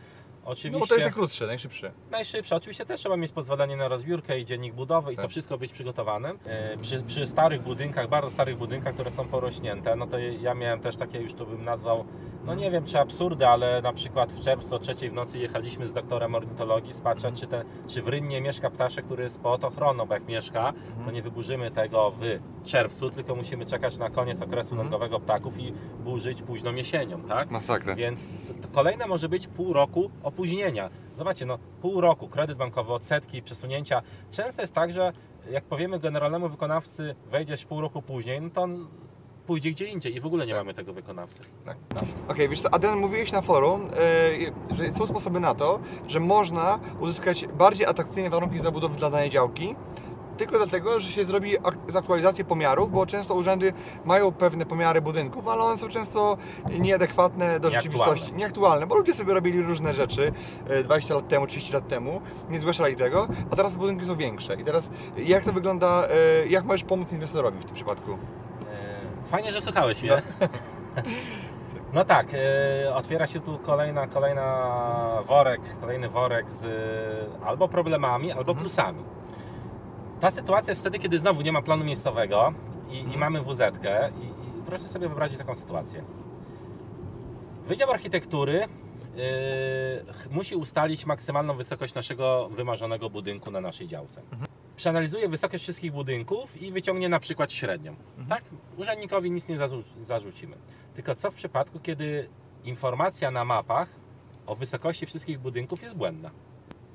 Oczywiście 0.44 0.70
No 0.70 0.78
bo 0.78 0.86
to 0.86 0.94
jest 0.94 1.04
najkrótsze, 1.04 1.46
najszybsze. 1.46 1.92
najszybsze. 2.10 2.56
Oczywiście 2.56 2.86
też 2.86 3.00
trzeba 3.00 3.16
mieć 3.16 3.32
pozwolenie 3.32 3.76
na 3.76 3.88
rozbiórkę 3.88 4.40
i 4.40 4.44
dziennik 4.44 4.74
budowy 4.74 5.12
i 5.12 5.16
Tak. 5.16 5.24
to 5.24 5.28
wszystko 5.28 5.58
być 5.58 5.72
przygotowanym. 5.72 6.38
E, 6.46 6.76
Przy, 6.78 7.02
przy 7.02 7.26
starych 7.26 7.62
budynkach, 7.62 8.08
bardzo 8.08 8.30
starych 8.30 8.56
budynkach, 8.58 8.94
które 8.94 9.10
są 9.10 9.28
porośnięte, 9.28 9.96
no 9.96 10.06
to 10.06 10.18
ja 10.18 10.54
miałem 10.54 10.80
też 10.80 10.96
takie 10.96 11.18
już 11.20 11.34
to 11.34 11.46
bym 11.46 11.64
nazwał, 11.64 12.04
no 12.46 12.54
nie 12.54 12.70
wiem 12.70 12.84
czy 12.84 12.98
absurdy, 13.00 13.46
ale 13.48 13.82
na 13.82 13.92
przykład 13.92 14.32
w 14.32 14.40
czerwcu 14.40 14.74
o 14.74 14.78
trzeciej 14.78 15.10
w 15.10 15.12
nocy 15.12 15.38
jechaliśmy 15.38 15.86
z 15.86 15.92
doktorem 15.92 16.34
ornitologii 16.34 16.94
spatrzeć, 16.94 17.40
czy, 17.40 17.46
ten, 17.46 17.64
czy 17.88 18.02
w 18.02 18.08
rynnie 18.08 18.40
mieszka 18.40 18.70
ptaszek, 18.70 19.04
który 19.04 19.22
jest 19.22 19.40
pod 19.40 19.64
ochroną, 19.64 20.06
bo 20.06 20.14
jak 20.14 20.28
mieszka, 20.28 20.72
to 21.04 21.10
nie 21.10 21.22
wyburzymy 21.22 21.70
tego 21.70 22.12
w 22.20 22.22
czerwcu, 22.64 23.10
tylko 23.10 23.34
musimy 23.34 23.66
czekać 23.66 23.98
na 23.98 24.10
koniec 24.10 24.42
okresu 24.42 24.70
Mhm. 24.74 24.78
lądowego 24.78 25.20
ptaków 25.20 25.58
i 25.58 25.72
burzyć 26.04 26.42
późną 26.42 26.74
jesienią, 26.74 27.22
tak? 27.22 27.50
Masakra. 27.50 27.94
Więc 27.94 28.26
kolejne 28.72 29.06
może 29.06 29.28
być 29.28 29.46
pół 29.48 29.72
roku 29.72 30.10
opóźnienia. 30.22 30.90
Zobaczcie, 31.14 31.46
no 31.46 31.58
pół 31.82 32.00
roku, 32.00 32.28
kredyt 32.28 32.58
bankowy, 32.58 32.92
odsetki, 32.92 33.42
przesunięcia. 33.42 34.02
Często 34.30 34.62
jest 34.62 34.74
tak, 34.74 34.92
że 34.92 35.12
jak 35.50 35.64
powiemy 35.64 35.98
generalnemu 35.98 36.48
wykonawcy 36.48 37.14
wejdziesz 37.30 37.64
pół 37.64 37.80
roku 37.80 38.02
później, 38.02 38.40
no 38.40 38.50
to 38.50 38.62
on 38.62 38.86
pójdzie 39.46 39.70
gdzie 39.70 39.86
indziej 39.86 40.16
i 40.16 40.20
w 40.20 40.26
ogóle 40.26 40.46
nie 40.46 40.52
Tak. 40.52 40.60
mamy 40.60 40.74
tego 40.74 40.92
wykonawcy. 40.92 41.40
Tak. 41.64 41.76
No. 41.94 42.00
Okej, 42.32 42.48
wiesz 42.48 42.60
co, 42.62 42.74
Adrian, 42.74 42.98
mówiłeś 42.98 43.32
na 43.32 43.42
forum, 43.42 43.88
e, 44.70 44.76
że 44.76 44.94
są 44.94 45.06
sposoby 45.06 45.40
na 45.40 45.54
to, 45.54 45.78
że 46.08 46.20
można 46.20 46.78
uzyskać 47.00 47.46
bardziej 47.46 47.86
atrakcyjne 47.86 48.30
warunki 48.30 48.58
zabudowy 48.58 48.96
dla 48.96 49.10
danej 49.10 49.30
działki, 49.30 49.74
tylko 50.36 50.56
dlatego, 50.56 51.00
że 51.00 51.10
się 51.10 51.24
zrobi 51.24 51.58
ak- 51.58 51.78
zaktualizację 51.88 52.44
pomiarów, 52.44 52.92
bo 52.92 53.06
często 53.06 53.34
urzędy 53.34 53.72
mają 54.04 54.32
pewne 54.32 54.66
pomiary 54.66 55.00
budynków, 55.00 55.48
ale 55.48 55.62
one 55.62 55.78
są 55.78 55.88
często 55.88 56.36
nieadekwatne 56.80 57.60
do 57.60 57.70
rzeczywistości, 57.70 58.32
nieaktualne, 58.32 58.86
bo 58.86 58.96
ludzie 58.96 59.14
sobie 59.14 59.34
robili 59.34 59.62
różne 59.62 59.94
rzeczy 59.94 60.32
e, 60.68 60.82
20 60.84 61.14
lat 61.14 61.28
temu, 61.28 61.46
30 61.46 61.72
lat 61.72 61.88
temu, 61.88 62.20
nie 62.50 62.60
zgłaszali 62.60 62.96
tego, 62.96 63.28
a 63.50 63.56
teraz 63.56 63.76
budynki 63.76 64.06
są 64.06 64.16
większe. 64.16 64.60
I 64.60 64.64
teraz 64.64 64.90
jak 65.16 65.44
to 65.44 65.52
wygląda, 65.52 66.08
e, 66.08 66.46
jak 66.48 66.64
możesz 66.64 66.84
pomóc 66.84 67.12
inwestorowi 67.12 67.58
w 67.58 67.64
tym 67.64 67.74
przypadku? 67.74 68.18
Fajnie, 69.30 69.52
że 69.52 69.60
słuchałeś 69.60 70.02
mnie. 70.02 70.22
No 71.92 72.04
tak, 72.14 72.26
e, 72.34 72.94
otwiera 72.94 73.26
się 73.26 73.40
tu 73.40 73.58
kolejna, 73.58 74.06
kolejna 74.06 75.22
worek, 75.26 75.60
kolejny 75.80 76.08
worek 76.08 76.50
z 76.50 76.64
e, 76.64 77.46
albo 77.46 77.68
problemami, 77.68 78.32
albo 78.32 78.52
Mhm. 78.52 78.58
plusami. 78.58 79.02
Ta 80.20 80.30
sytuacja 80.30 80.70
jest 80.70 80.80
wtedy, 80.80 80.98
kiedy 80.98 81.18
znowu 81.18 81.42
nie 81.42 81.52
ma 81.52 81.62
planu 81.62 81.84
miejscowego 81.84 82.52
i, 82.88 82.96
i 82.96 83.00
Mhm. 83.00 83.20
mamy 83.20 83.42
WZ 83.42 83.60
i, 84.20 84.24
i 84.26 84.62
proszę 84.66 84.88
sobie 84.88 85.08
wyobrazić 85.08 85.38
taką 85.38 85.54
sytuację. 85.54 86.02
Wydział 87.66 87.90
Architektury 87.90 88.54
yy, 89.16 89.24
musi 90.30 90.56
ustalić 90.56 91.06
maksymalną 91.06 91.56
wysokość 91.56 91.94
naszego 91.94 92.48
wymarzonego 92.48 93.10
budynku 93.10 93.50
na 93.50 93.60
naszej 93.60 93.86
działce. 93.88 94.22
Przeanalizuje 94.76 95.28
wysokość 95.28 95.62
wszystkich 95.62 95.92
budynków 95.92 96.62
i 96.62 96.72
wyciągnie 96.72 97.08
na 97.08 97.20
przykład 97.20 97.52
średnią. 97.52 97.96
Tak? 98.28 98.42
Urzędnikowi 98.76 99.30
nic 99.30 99.48
nie 99.48 99.56
zarzu- 99.56 99.82
zarzucimy. 100.02 100.56
Tylko 100.94 101.14
co 101.14 101.30
w 101.30 101.34
przypadku, 101.34 101.80
kiedy 101.80 102.28
informacja 102.64 103.30
na 103.30 103.44
mapach 103.44 103.88
o 104.46 104.54
wysokości 104.56 105.06
wszystkich 105.06 105.38
budynków 105.38 105.82
jest 105.82 105.94
błędna? 105.96 106.30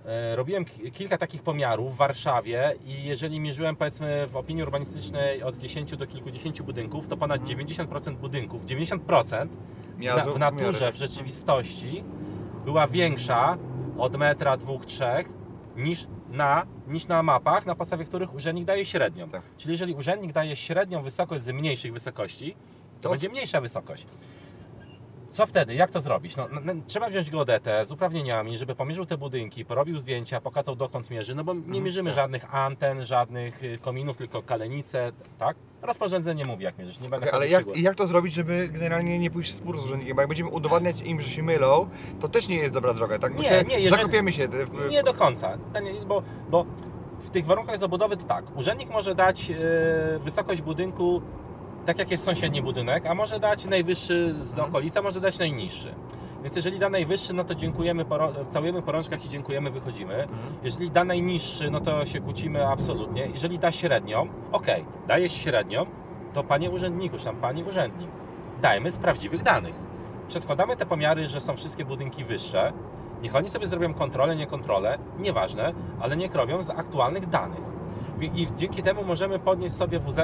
E, 0.06 0.36
Robiłem 0.36 0.66
ki- 0.66 0.92
kilka 0.92 1.18
takich 1.18 1.44
pomiarów 1.44 1.94
w 1.94 1.98
Warszawie 1.98 2.76
i 2.86 3.04
jeżeli 3.04 3.40
mierzyłem 3.40 3.76
powiedzmy 3.76 4.28
w 4.28 4.36
opinii 4.36 4.64
urbanistycznej 4.64 5.44
od 5.44 5.58
10 5.58 5.98
do 5.98 6.08
kilkudziesięciu 6.08 6.64
budynków, 6.64 7.08
to 7.08 7.18
ponad 7.18 7.42
90% 7.44 8.16
budynków, 8.18 8.66
90% 8.66 9.48
Miała 9.98 10.18
na, 10.18 10.24
złe 10.24 10.34
w 10.34 10.40
naturze, 10.40 10.92
w 10.92 10.96
rzeczywistości 10.96 12.04
była 12.66 12.88
większa 12.88 13.58
od 13.98 14.16
metra, 14.16 14.58
dwóch, 14.58 14.86
trzech 14.86 15.30
niż 15.76 16.08
na, 16.32 16.66
niż 16.88 17.08
na 17.08 17.24
mapach, 17.24 17.66
na 17.66 17.76
podstawie 17.76 18.06
których 18.06 18.34
urzędnik 18.34 18.66
daje 18.66 18.86
średnią. 18.86 19.30
Tak. 19.30 19.42
Czyli 19.58 19.72
jeżeli 19.72 19.94
urzędnik 19.94 20.32
daje 20.32 20.56
średnią 20.56 21.02
wysokość 21.04 21.44
z 21.44 21.50
mniejszych 21.50 21.94
wysokości, 21.94 22.56
to 23.02 23.04
To- 23.04 23.10
będzie 23.10 23.30
mniejsza 23.30 23.62
wysokość. 23.62 24.06
Co 25.32 25.46
wtedy? 25.46 25.74
Jak 25.76 25.92
to 25.92 26.02
zrobić? 26.02 26.38
No, 26.38 26.48
trzeba 26.86 27.10
wziąć 27.10 27.32
geodetę 27.32 27.86
z 27.86 27.92
uprawnieniami, 27.92 28.58
żeby 28.58 28.76
pomierzył 28.76 29.06
te 29.06 29.18
budynki, 29.18 29.66
porobił 29.66 30.00
zdjęcia, 30.00 30.42
pokazał 30.42 30.76
dokąd 30.76 31.10
mierzy, 31.10 31.36
no 31.36 31.44
bo 31.44 31.54
nie 31.54 31.82
mierzymy 31.82 32.10
tak. 32.10 32.16
żadnych 32.16 32.56
anten, 32.56 33.04
żadnych 33.04 33.64
y, 33.64 33.78
kominów, 33.82 34.18
tylko 34.18 34.42
kalenice, 34.42 35.12
tak? 35.38 35.56
Rozporządzenie 35.82 36.46
mówi 36.46 36.64
jak 36.64 36.78
mierzyć, 36.78 37.00
nie 37.00 37.10
będę 37.10 37.28
Okej, 37.28 37.36
ale 37.36 37.48
jak, 37.48 37.78
jak 37.78 37.96
to 37.96 38.08
zrobić, 38.08 38.34
żeby 38.34 38.68
generalnie 38.68 39.20
nie 39.20 39.32
pójść 39.32 39.52
w 39.52 39.56
spór 39.56 39.82
z 39.82 39.86
urzędnikiem? 39.86 40.16
Bo 40.16 40.22
jak 40.22 40.30
będziemy 40.30 40.50
udowadniać 40.50 41.02
im, 41.02 41.22
że 41.22 41.30
się 41.32 41.44
mylą, 41.44 41.90
to 42.20 42.28
też 42.28 42.48
nie 42.48 42.56
jest 42.56 42.74
dobra 42.74 42.94
droga, 42.94 43.20
tak? 43.20 43.36
Bo 43.36 43.42
Nie, 43.42 43.50
się 43.50 43.64
nie, 43.64 43.80
jeżeli- 43.80 44.02
Zakopiemy 44.02 44.32
się. 44.32 44.48
Nie 44.90 45.04
do 45.04 45.14
końca, 45.14 45.58
nie- 45.84 46.06
bo, 46.08 46.24
bo 46.50 46.66
w 47.22 47.30
tych 47.30 47.46
warunkach 47.46 47.78
zabudowy 47.78 48.18
to 48.18 48.24
tak, 48.24 48.58
urzędnik 48.58 48.90
może 48.90 49.16
dać 49.16 49.52
e, 49.52 49.56
wysokość 50.20 50.62
budynku 50.62 51.22
tak 51.86 52.00
jak 52.00 52.12
jest 52.12 52.24
sąsiedni 52.24 52.62
budynek, 52.62 53.06
a 53.06 53.16
może 53.16 53.40
dać 53.40 53.66
najwyższy 53.66 54.36
z 54.42 54.60
okolicy, 54.60 55.00
a 55.00 55.02
może 55.02 55.22
dać 55.22 55.40
najniższy. 55.40 55.96
Więc 56.44 56.56
jeżeli 56.56 56.80
da 56.80 56.90
najwyższy, 56.90 57.34
no 57.34 57.44
to 57.44 57.56
dziękujemy, 57.56 58.06
całujemy 58.50 58.82
po 58.82 58.92
rączkach 58.92 59.26
i 59.26 59.30
dziękujemy, 59.30 59.72
wychodzimy. 59.72 60.28
Jeżeli 60.64 60.92
da 60.92 61.04
najniższy, 61.04 61.72
no 61.72 61.82
to 61.82 62.06
się 62.06 62.22
kłócimy 62.22 62.68
absolutnie. 62.68 63.26
Jeżeli 63.26 63.60
da 63.60 63.72
średnią, 63.72 64.28
okej, 64.52 64.86
dajesz 65.08 65.34
średnią, 65.34 65.86
to 66.34 66.44
panie 66.44 66.70
urzędniku, 66.72 67.18
czy 67.18 67.26
tam 67.26 67.36
pani 67.36 67.64
urzędnik, 67.64 68.10
dajmy 68.62 68.92
z 68.92 68.98
prawdziwych 68.98 69.44
danych. 69.44 69.76
Przedkładamy 70.28 70.78
te 70.78 70.86
pomiary, 70.86 71.28
że 71.28 71.40
są 71.40 71.56
wszystkie 71.56 71.86
budynki 71.86 72.24
wyższe. 72.24 72.74
Niech 73.22 73.36
oni 73.36 73.50
sobie 73.50 73.68
zrobią 73.68 73.94
kontrolę, 73.94 74.36
nie 74.36 74.48
kontrolę, 74.48 74.98
nieważne, 75.20 75.74
ale 76.00 76.18
niech 76.18 76.36
robią 76.36 76.64
z 76.64 76.70
aktualnych 76.70 77.30
danych. 77.30 77.62
I 78.26 78.48
dzięki 78.58 78.84
temu 78.84 79.04
możemy 79.04 79.40
podnieść 79.40 79.76
sobie 79.76 80.00
WZ 80.00 80.20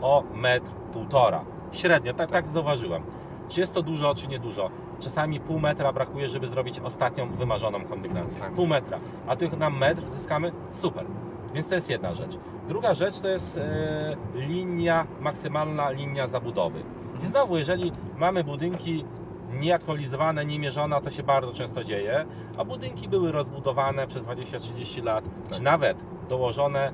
o 0.00 0.22
metr, 0.34 0.70
półtora. 0.92 1.44
Średnio, 1.72 2.14
tak, 2.14 2.30
tak 2.30 2.48
zauważyłem. 2.48 3.02
Czy 3.48 3.60
jest 3.60 3.74
to 3.74 3.82
dużo, 3.82 4.14
czy 4.14 4.28
nie 4.28 4.38
dużo? 4.38 4.70
Czasami 4.98 5.40
pół 5.40 5.58
metra 5.58 5.92
brakuje, 5.92 6.28
żeby 6.28 6.48
zrobić 6.48 6.78
ostatnią 6.78 7.28
wymarzoną 7.28 7.84
kondygnację. 7.84 8.40
Tak. 8.40 8.52
Pół 8.52 8.66
metra. 8.66 8.98
A 9.26 9.36
tu 9.36 9.56
nam 9.56 9.78
metr 9.78 10.10
zyskamy, 10.10 10.52
super. 10.70 11.06
Więc 11.54 11.68
to 11.68 11.74
jest 11.74 11.90
jedna 11.90 12.12
rzecz. 12.12 12.38
Druga 12.68 12.94
rzecz 12.94 13.20
to 13.20 13.28
jest 13.28 13.56
e, 13.56 14.16
linia, 14.34 15.06
maksymalna 15.20 15.90
linia 15.90 16.26
zabudowy. 16.26 16.82
I 17.22 17.26
znowu, 17.26 17.56
jeżeli 17.56 17.92
mamy 18.18 18.44
budynki 18.44 19.04
nieaktualizowane, 19.52 20.46
niemierzone, 20.46 21.00
to 21.00 21.10
się 21.10 21.22
bardzo 21.22 21.52
często 21.52 21.84
dzieje, 21.84 22.24
a 22.58 22.64
budynki 22.64 23.08
były 23.08 23.32
rozbudowane 23.32 24.06
przez 24.06 24.24
20-30 24.24 25.04
lat, 25.04 25.24
czy 25.50 25.62
nawet 25.62 26.04
dołożone 26.28 26.92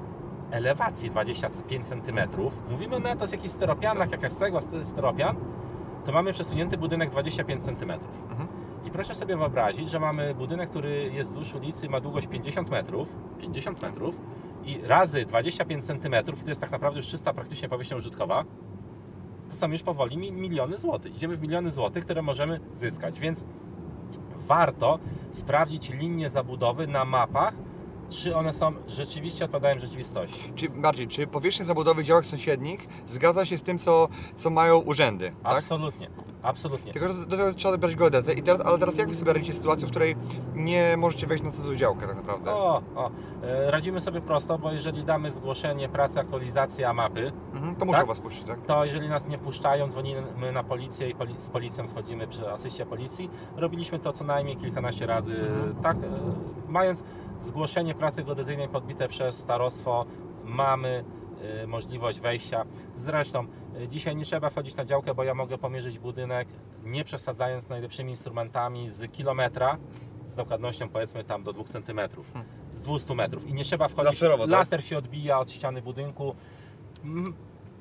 elewacji 0.51 1.11
25 1.11 1.87
cm. 1.87 2.19
Mówimy 2.71 3.01
to 3.01 3.21
jest 3.21 3.33
jakiś 3.33 3.51
steropianak, 3.51 4.11
jakaś 4.13 4.33
cegła, 4.33 4.61
st- 4.61 4.87
steropian, 4.89 5.37
to 6.05 6.13
mamy 6.13 6.33
przesunięty 6.33 6.77
budynek 6.79 7.11
25 7.11 7.63
cm. 7.63 7.91
Mhm. 8.31 8.49
I 8.85 8.91
proszę 8.91 9.15
sobie 9.15 9.37
wyobrazić, 9.37 9.91
że 9.91 10.01
mamy 10.01 10.35
budynek, 10.35 10.71
który 10.71 11.11
jest 11.13 11.31
wzdłuż 11.31 11.55
ulicy, 11.55 11.89
ma 11.89 12.01
długość 12.01 12.27
50 12.27 12.71
metrów, 12.71 13.09
50 13.41 13.83
metrów 13.83 14.21
i 14.65 14.81
razy 14.87 15.25
25 15.25 15.85
cm, 15.85 16.15
i 16.41 16.43
to 16.45 16.49
jest 16.49 16.61
tak 16.61 16.71
naprawdę 16.71 16.99
już 16.99 17.07
czysta 17.09 17.33
praktycznie 17.33 17.69
powierzchnia 17.69 17.97
użytkowa, 17.97 18.45
to 19.51 19.57
są 19.57 19.71
już 19.71 19.83
powoli 19.83 20.17
mi- 20.19 20.33
miliony 20.33 20.77
złotych. 20.77 21.15
Idziemy 21.17 21.37
w 21.37 21.43
miliony 21.43 21.71
złotych, 21.71 22.05
które 22.05 22.23
możemy 22.23 22.61
zyskać, 22.75 23.21
więc 23.21 23.45
warto 24.37 24.99
sprawdzić 25.31 25.91
linie 25.91 26.31
zabudowy 26.31 26.87
na 26.87 27.05
mapach, 27.05 27.55
czy 28.09 28.37
one 28.37 28.53
są 28.53 28.73
rzeczywiście 28.88 29.45
odpowiadają 29.45 29.79
rzeczywistości. 29.79 30.53
Czy 30.55 30.69
bardziej, 30.69 31.09
czy 31.09 31.27
powierzchnia 31.27 31.64
zabudowy 31.66 32.03
w 32.03 32.07
działach 32.07 32.27
sąsiednich 32.27 32.88
zgadza 33.09 33.45
się 33.45 33.59
z 33.59 33.62
tym, 33.62 33.79
co, 33.79 34.09
co 34.37 34.51
mają 34.51 34.79
urzędy, 34.79 35.33
tak? 35.42 35.57
Absolutnie, 35.59 36.11
absolutnie. 36.42 36.92
Tylko 36.92 37.14
do 37.14 37.37
tego 37.37 37.53
trzeba 37.55 37.73
dobrać 37.73 37.97
geodetę. 37.97 38.33
I 38.33 38.42
teraz, 38.42 38.61
ale 38.66 38.79
teraz 38.79 38.97
jak 38.99 39.09
wy 39.09 39.14
sobie 39.14 39.33
radzicie 39.33 39.53
z 39.53 39.57
sytuacją, 39.57 39.87
w 39.88 39.90
której 39.90 40.16
nie 40.55 40.95
możecie 40.97 41.27
wejść 41.27 41.45
na 41.45 41.51
cudzą 41.53 41.75
działkę 41.75 42.07
tak 42.07 42.16
naprawdę? 42.16 42.51
O, 42.51 42.83
o, 42.97 43.11
e, 43.42 43.71
radzimy 43.71 44.01
sobie 44.01 44.21
prosto, 44.21 44.59
bo 44.59 44.73
jeżeli 44.73 45.05
damy 45.05 45.31
zgłoszenie 45.31 45.88
pracy, 45.88 46.21
aktualizacja 46.21 46.92
mapy, 46.92 47.33
Mhm, 47.55 47.77
to 47.77 47.85
muszę 47.85 47.99
Tak? 47.99 48.07
was 48.07 48.21
puścić, 48.21 48.45
tak? 48.45 48.61
to 48.66 48.85
jeżeli 48.85 49.09
nas 49.09 49.27
nie 49.29 49.38
wpuszczają, 49.38 49.88
dzwonimy 49.90 50.53
na 50.53 50.62
policję 50.64 51.11
i 51.11 51.14
poli- 51.14 51.40
z 51.40 51.51
policją 51.51 51.88
wchodzimy 51.88 52.27
przy 52.27 52.51
asyście 52.51 52.87
policji. 52.87 53.31
Robiliśmy 53.57 53.99
to 53.99 54.12
co 54.12 54.25
najmniej 54.25 54.57
kilkanaście 54.57 55.07
razy, 55.07 55.33
Mhm. 55.33 55.75
tak, 55.83 55.97
e, 55.97 56.01
mając 56.69 57.05
zgłoszenie 57.40 57.94
pracy 57.94 58.25
geodezyjnej 58.25 58.68
podbite 58.68 59.09
przez 59.09 59.38
starostwo, 59.38 60.07
mamy 60.44 61.05
e, 61.62 61.66
możliwość 61.66 62.20
wejścia. 62.20 62.64
Zresztą 62.96 63.46
e, 63.83 63.88
dzisiaj 63.88 64.16
nie 64.16 64.25
trzeba 64.25 64.51
wchodzić 64.51 64.77
na 64.77 64.85
działkę, 64.85 65.14
bo 65.14 65.25
ja 65.25 65.35
mogę 65.35 65.59
pomierzyć 65.59 65.99
budynek, 65.99 66.49
nie 66.85 67.05
przesadzając 67.05 67.68
najlepszymi 67.68 68.11
instrumentami 68.11 68.88
z 68.88 69.12
kilometra, 69.12 69.79
z 70.29 70.35
dokładnością 70.35 70.88
powiedzmy 70.88 71.25
tam 71.25 71.42
do 71.42 71.53
2 71.53 71.64
cm, 71.64 72.01
z 72.75 72.83
200 72.83 73.14
metrów 73.14 73.46
i 73.46 73.55
nie 73.55 73.64
trzeba 73.64 73.88
wchodzić, 73.88 74.12
Laserowo, 74.12 74.44
tak? 74.44 74.53
laser 74.53 74.85
się 74.85 74.99
odbija 74.99 75.40
od 75.40 75.51
ściany 75.51 75.83
budynku, 75.83 76.35
Mm, 77.07 77.35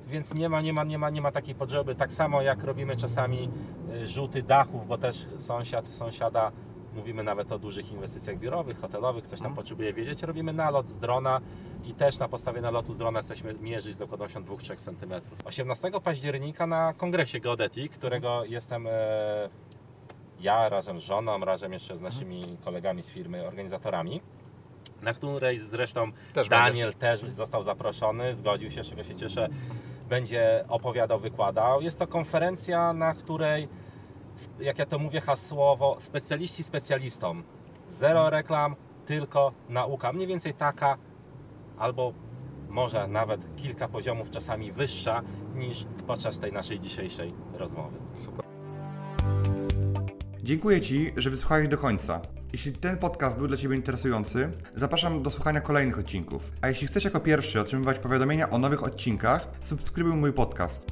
więc 0.07 0.33
nie 0.33 0.49
ma, 0.49 0.61
nie, 0.61 0.73
ma, 0.73 0.83
nie, 0.83 0.97
ma, 0.97 1.09
nie 1.09 1.21
ma 1.21 1.31
takiej 1.31 1.55
potrzeby. 1.55 1.95
Tak 1.95 2.13
samo 2.13 2.41
jak 2.41 2.63
robimy 2.63 2.95
czasami 2.95 3.49
y, 3.93 4.07
rzuty 4.07 4.43
dachów, 4.43 4.87
bo 4.87 4.97
też 4.97 5.25
sąsiad, 5.37 5.87
sąsiada, 5.87 6.51
mówimy 6.95 7.23
nawet 7.23 7.51
o 7.51 7.59
dużych 7.59 7.91
inwestycjach 7.91 8.37
biurowych, 8.37 8.77
hotelowych, 8.79 9.27
coś 9.27 9.39
tam 9.39 9.45
Mhm. 9.47 9.55
potrzebuje 9.55 9.93
wiedzieć. 9.93 10.23
Robimy 10.23 10.53
nalot 10.53 10.87
z 10.87 10.97
drona 10.97 11.41
i 11.85 11.93
też 11.93 12.19
na 12.19 12.27
podstawie 12.27 12.61
nalotu 12.61 12.93
z 12.93 12.97
drona 12.97 13.19
jesteśmy 13.19 13.53
mierzyć 13.53 13.95
z 13.95 13.97
dokładnością 13.97 14.43
2-3 14.43 14.75
cm. 14.77 15.13
18 15.45 15.91
października 16.03 16.67
na 16.67 16.93
kongresie 16.93 17.39
Geodetic, 17.39 17.91
którego 17.93 18.45
jestem 18.45 18.87
e, 18.87 18.91
ja 20.39 20.69
razem 20.69 20.99
z 20.99 21.01
żoną, 21.03 21.39
razem 21.39 21.73
jeszcze 21.73 21.97
z 21.97 22.01
naszymi 22.01 22.57
kolegami 22.65 23.03
z 23.03 23.09
firmy, 23.09 23.47
organizatorami, 23.47 24.21
na 25.01 25.13
której 25.13 25.59
zresztą 25.59 26.11
Też 26.33 26.49
Daniel 26.49 26.93
też 26.93 27.19
został 27.21 27.63
zaproszony, 27.63 28.33
zgodził 28.33 28.71
się, 28.71 28.83
z 28.83 28.89
czego 28.89 29.03
się 29.03 29.15
cieszę. 29.15 29.49
Będzie 30.09 30.65
opowiadał, 30.67 31.19
wykładał. 31.19 31.81
Jest 31.81 31.99
to 31.99 32.07
konferencja, 32.07 32.93
na 32.93 33.13
której, 33.13 33.67
jak 34.59 34.79
ja 34.79 34.85
to 34.85 34.99
mówię 34.99 35.21
hasłowo, 35.21 35.97
specjaliści 35.99 36.63
specjalistom. 36.63 37.43
Zero 37.89 38.29
reklam, 38.29 38.75
tylko 39.05 39.51
nauka. 39.69 40.13
Mniej 40.13 40.27
więcej 40.27 40.53
taka, 40.53 40.97
albo 41.77 42.13
może 42.69 43.07
nawet 43.07 43.55
kilka 43.55 43.87
poziomów 43.87 44.29
czasami 44.29 44.71
wyższa 44.71 45.21
niż 45.55 45.85
podczas 46.07 46.39
tej 46.39 46.53
naszej 46.53 46.79
dzisiejszej 46.79 47.33
rozmowy. 47.53 47.97
Super. 48.15 48.45
Dziękuję 50.43 50.81
Ci, 50.81 51.13
że 51.17 51.29
wysłuchałeś 51.29 51.67
do 51.67 51.77
końca. 51.77 52.21
Jeśli 52.53 52.71
ten 52.71 52.97
podcast 52.97 53.37
był 53.37 53.47
dla 53.47 53.57
Ciebie 53.57 53.75
interesujący, 53.75 54.51
zapraszam 54.75 55.23
do 55.23 55.29
słuchania 55.29 55.61
kolejnych 55.61 55.99
odcinków. 55.99 56.51
A 56.61 56.67
jeśli 56.67 56.87
chcesz 56.87 57.03
jako 57.03 57.19
pierwszy 57.19 57.59
otrzymywać 57.59 57.99
powiadomienia 57.99 58.49
o 58.49 58.57
nowych 58.57 58.83
odcinkach, 58.83 59.47
subskrybuj 59.59 60.13
mój 60.13 60.33
podcast. 60.33 60.87